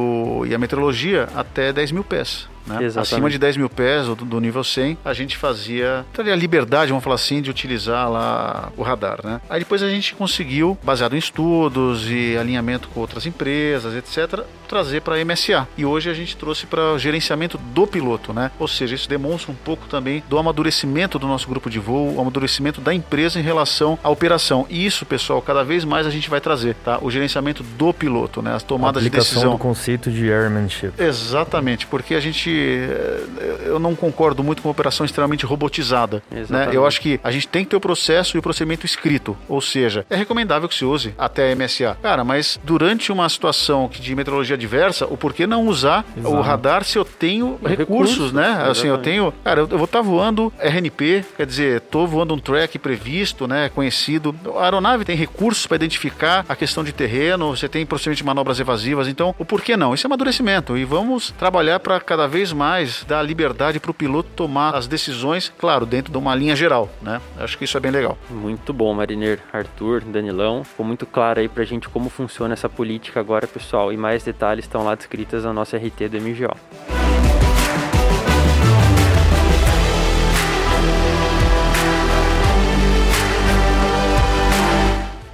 e 0.48 0.53
a 0.53 0.59
meteorologia 0.59 1.27
até 1.36 1.74
10 1.74 1.91
mil 1.91 2.03
pés. 2.03 2.48
Né? 2.66 2.80
Acima 2.96 3.30
de 3.30 3.38
10 3.38 3.58
mil 3.58 3.70
pés 3.70 4.08
do, 4.08 4.16
do 4.16 4.39
nível 4.39 4.63
100, 4.63 4.98
a 5.04 5.13
gente 5.13 5.38
fazia 5.38 6.06
a 6.18 6.36
liberdade, 6.36 6.89
vamos 6.89 7.04
falar 7.04 7.16
assim, 7.16 7.42
de 7.42 7.50
utilizar 7.50 8.10
lá 8.10 8.72
o 8.78 8.84
radar. 8.84 9.20
Né? 9.24 9.42
Aí 9.50 9.60
depois 9.60 9.82
a 9.82 9.89
gente 9.89 10.13
conseguiu, 10.16 10.78
baseado 10.84 11.16
em 11.16 11.20
estudos 11.20 12.10
e 12.10 12.38
alinhamento 12.38 12.88
com 12.89 13.00
outras 13.00 13.25
empresas, 13.25 13.96
etc., 13.96 14.44
trazer 14.68 15.01
para 15.01 15.16
a 15.16 15.25
MSA. 15.25 15.68
E 15.78 15.84
hoje 15.84 16.10
a 16.10 16.13
gente 16.13 16.38
trouxe 16.38 16.68
para 16.68 16.94
o 16.94 17.00
gerenciamento 17.00 17.58
do 17.58 17.88
piloto, 17.88 18.32
né? 18.32 18.51
Ou 18.60 18.68
seja, 18.68 18.94
isso 18.94 19.10
demonstra 19.10 19.51
um 19.51 19.56
pouco 19.56 19.88
também 19.88 20.24
do 20.30 20.38
amadurecimento 20.38 21.18
do 21.18 21.28
nosso 21.28 21.48
grupo 21.50 21.70
de 21.70 21.80
voo, 21.80 22.16
o 22.16 22.22
amadurecimento 22.22 22.80
da 22.80 22.94
empresa 22.94 23.39
em 23.39 23.42
relação 23.42 23.98
à 24.04 24.10
operação. 24.10 24.68
E 24.70 24.86
isso, 24.86 25.06
pessoal, 25.06 25.42
cada 25.42 25.63
vez 25.63 25.84
mais 25.84 26.06
a 26.06 26.12
gente 26.12 26.30
vai 26.30 26.39
trazer, 26.39 26.75
tá? 26.75 27.00
O 27.01 27.10
gerenciamento 27.10 27.63
do 27.63 27.92
piloto, 27.94 28.42
né? 28.42 28.54
As 28.54 28.62
tomadas 28.62 29.01
de 29.01 29.10
decisão. 29.10 29.54
do 29.54 29.58
conceito 29.58 30.12
de 30.12 30.32
airmanship. 30.32 30.94
Exatamente, 31.00 31.88
porque 31.88 32.13
a 32.13 32.20
gente 32.20 32.49
eh, 32.50 33.62
eu 33.65 33.79
não 33.79 33.96
concordo 33.96 34.44
muito 34.44 34.62
com 34.62 34.68
uma 34.68 34.72
operação 34.72 35.06
extremamente 35.06 35.46
robotizada, 35.46 36.22
né? 36.50 36.70
Eu 36.72 36.86
acho 36.86 37.01
que 37.01 37.20
a 37.24 37.32
gente 37.32 37.48
tem 37.48 37.63
que 37.63 37.72
ter 37.72 37.75
o 37.75 37.79
processo 37.79 38.38
e 38.38 38.39
o 38.39 38.41
procedimento 38.41 38.86
escrito, 38.86 39.38
ou 39.48 39.62
seja, 39.62 40.06
é 40.10 40.15
recomendável 40.15 40.68
que 40.68 40.75
se 40.75 40.86
use 40.86 41.13
até 41.18 41.51
a 41.51 41.56
MSA. 41.56 41.98
Cara, 42.01 42.24
mas 42.24 42.60
durante 42.63 43.12
uma 43.12 43.27
situação 43.29 43.89
de 43.91 44.15
meteorologia 44.15 44.56
adversa, 44.56 45.06
o 45.06 45.18
porquê 45.18 45.46
não 45.46 45.68
usar 45.68 46.06
Exato. 46.18 46.36
o 46.36 46.41
radar 46.41 46.84
se 46.84 46.98
eu 46.98 47.06
tenho 47.06 47.60
recursos, 47.63 48.32
né? 48.32 48.46
Exatamente. 48.46 48.72
Assim, 48.72 48.88
eu 48.88 48.98
tenho, 48.98 49.34
cara, 49.44 49.62
eu, 49.62 49.68
vou 49.68 49.86
estar 49.86 50.00
tá 50.00 50.03
voando 50.03 50.51
RNP, 50.60 51.25
quer 51.36 51.46
dizer, 51.46 51.77
estou 51.77 52.08
voando 52.08 52.34
um 52.34 52.39
track 52.39 52.77
previsto, 52.79 53.48
né, 53.48 53.70
conhecido. 53.70 54.36
A 54.58 54.65
aeronave 54.65 55.06
tem 55.06 55.15
recursos 55.15 55.65
para 55.68 55.75
identificar 55.75 56.46
a 56.48 56.56
questão 56.56 56.84
de 56.84 56.91
terreno, 56.91 57.56
você 57.56 57.68
tem 57.68 57.86
procedimento 57.86 58.18
de 58.18 58.24
manobras 58.24 58.60
evasivas, 58.60 59.08
então, 59.08 59.36
o 59.38 59.46
porquê 59.46 59.75
não? 59.75 59.94
Isso 59.94 60.06
é 60.06 60.08
amadurecimento 60.08 60.77
e 60.77 60.86
vamos 60.86 61.32
trabalhar 61.38 61.79
para 61.79 62.00
cada 62.00 62.27
vez 62.27 62.38
mais 62.51 63.03
dar 63.08 63.22
liberdade 63.22 63.79
para 63.79 63.91
o 63.91 63.93
piloto 63.93 64.29
tomar 64.36 64.75
as 64.75 64.88
decisões, 64.88 65.51
claro, 65.58 65.86
dentro 65.86 66.12
de 66.12 66.17
uma 66.17 66.36
linha 66.36 66.55
geral, 66.55 66.89
né? 67.01 67.22
Acho 67.38 67.58
que 67.58 67.65
isso 67.65 67.77
é 67.77 67.79
bem 67.79 67.91
legal. 67.91 68.17
Muito 68.29 68.74
bom, 68.74 68.93
Mariner, 68.93 69.39
Arthur, 69.53 70.01
Danilão. 70.01 70.63
Ficou 70.63 70.86
muito 70.86 71.05
claro 71.05 71.39
aí 71.39 71.48
pra 71.48 71.63
gente 71.63 71.88
como 71.88 72.10
funciona 72.10 72.53
essa 72.53 72.67
política 72.67 73.19
agora, 73.19 73.48
pessoal, 73.48 73.93
e 73.93 73.98
mais 73.98 74.24
detalhes 74.24 74.50
detalhes 74.50 74.65
estão 74.65 74.84
lá 74.84 74.96
descritas 74.96 75.43
na 75.43 75.53
nossa 75.53 75.77
RT 75.77 76.10
do 76.10 76.17
MGO. 76.19 77.49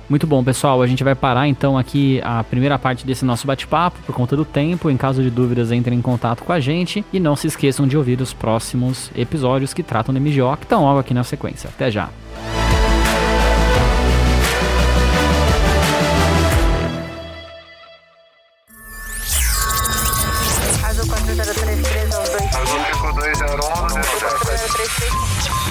Muito 0.09 0.27
bom, 0.27 0.43
pessoal. 0.43 0.81
A 0.81 0.87
gente 0.87 1.03
vai 1.03 1.15
parar 1.15 1.47
então 1.47 1.77
aqui 1.77 2.21
a 2.23 2.43
primeira 2.43 2.77
parte 2.77 3.05
desse 3.05 3.25
nosso 3.25 3.47
bate-papo 3.47 3.99
por 4.05 4.13
conta 4.13 4.35
do 4.35 4.45
tempo. 4.45 4.89
Em 4.89 4.97
caso 4.97 5.23
de 5.23 5.29
dúvidas, 5.29 5.71
entrem 5.71 5.97
em 5.97 6.01
contato 6.01 6.43
com 6.43 6.51
a 6.51 6.59
gente 6.59 7.03
e 7.11 7.19
não 7.19 7.35
se 7.35 7.47
esqueçam 7.47 7.87
de 7.87 7.97
ouvir 7.97 8.21
os 8.21 8.33
próximos 8.33 9.11
episódios 9.15 9.73
que 9.73 9.83
tratam 9.83 10.13
do 10.13 10.21
MGO, 10.21 10.57
que 10.57 10.65
estão 10.65 10.83
logo 10.83 10.99
aqui 10.99 11.13
na 11.13 11.23
sequência. 11.23 11.69
Até 11.69 11.89
já. 11.89 12.09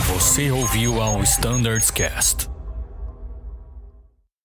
Você 0.08 0.50
ouviu 0.50 1.00
ao 1.00 1.22
Standards 1.22 1.90
Cast. 1.90 2.53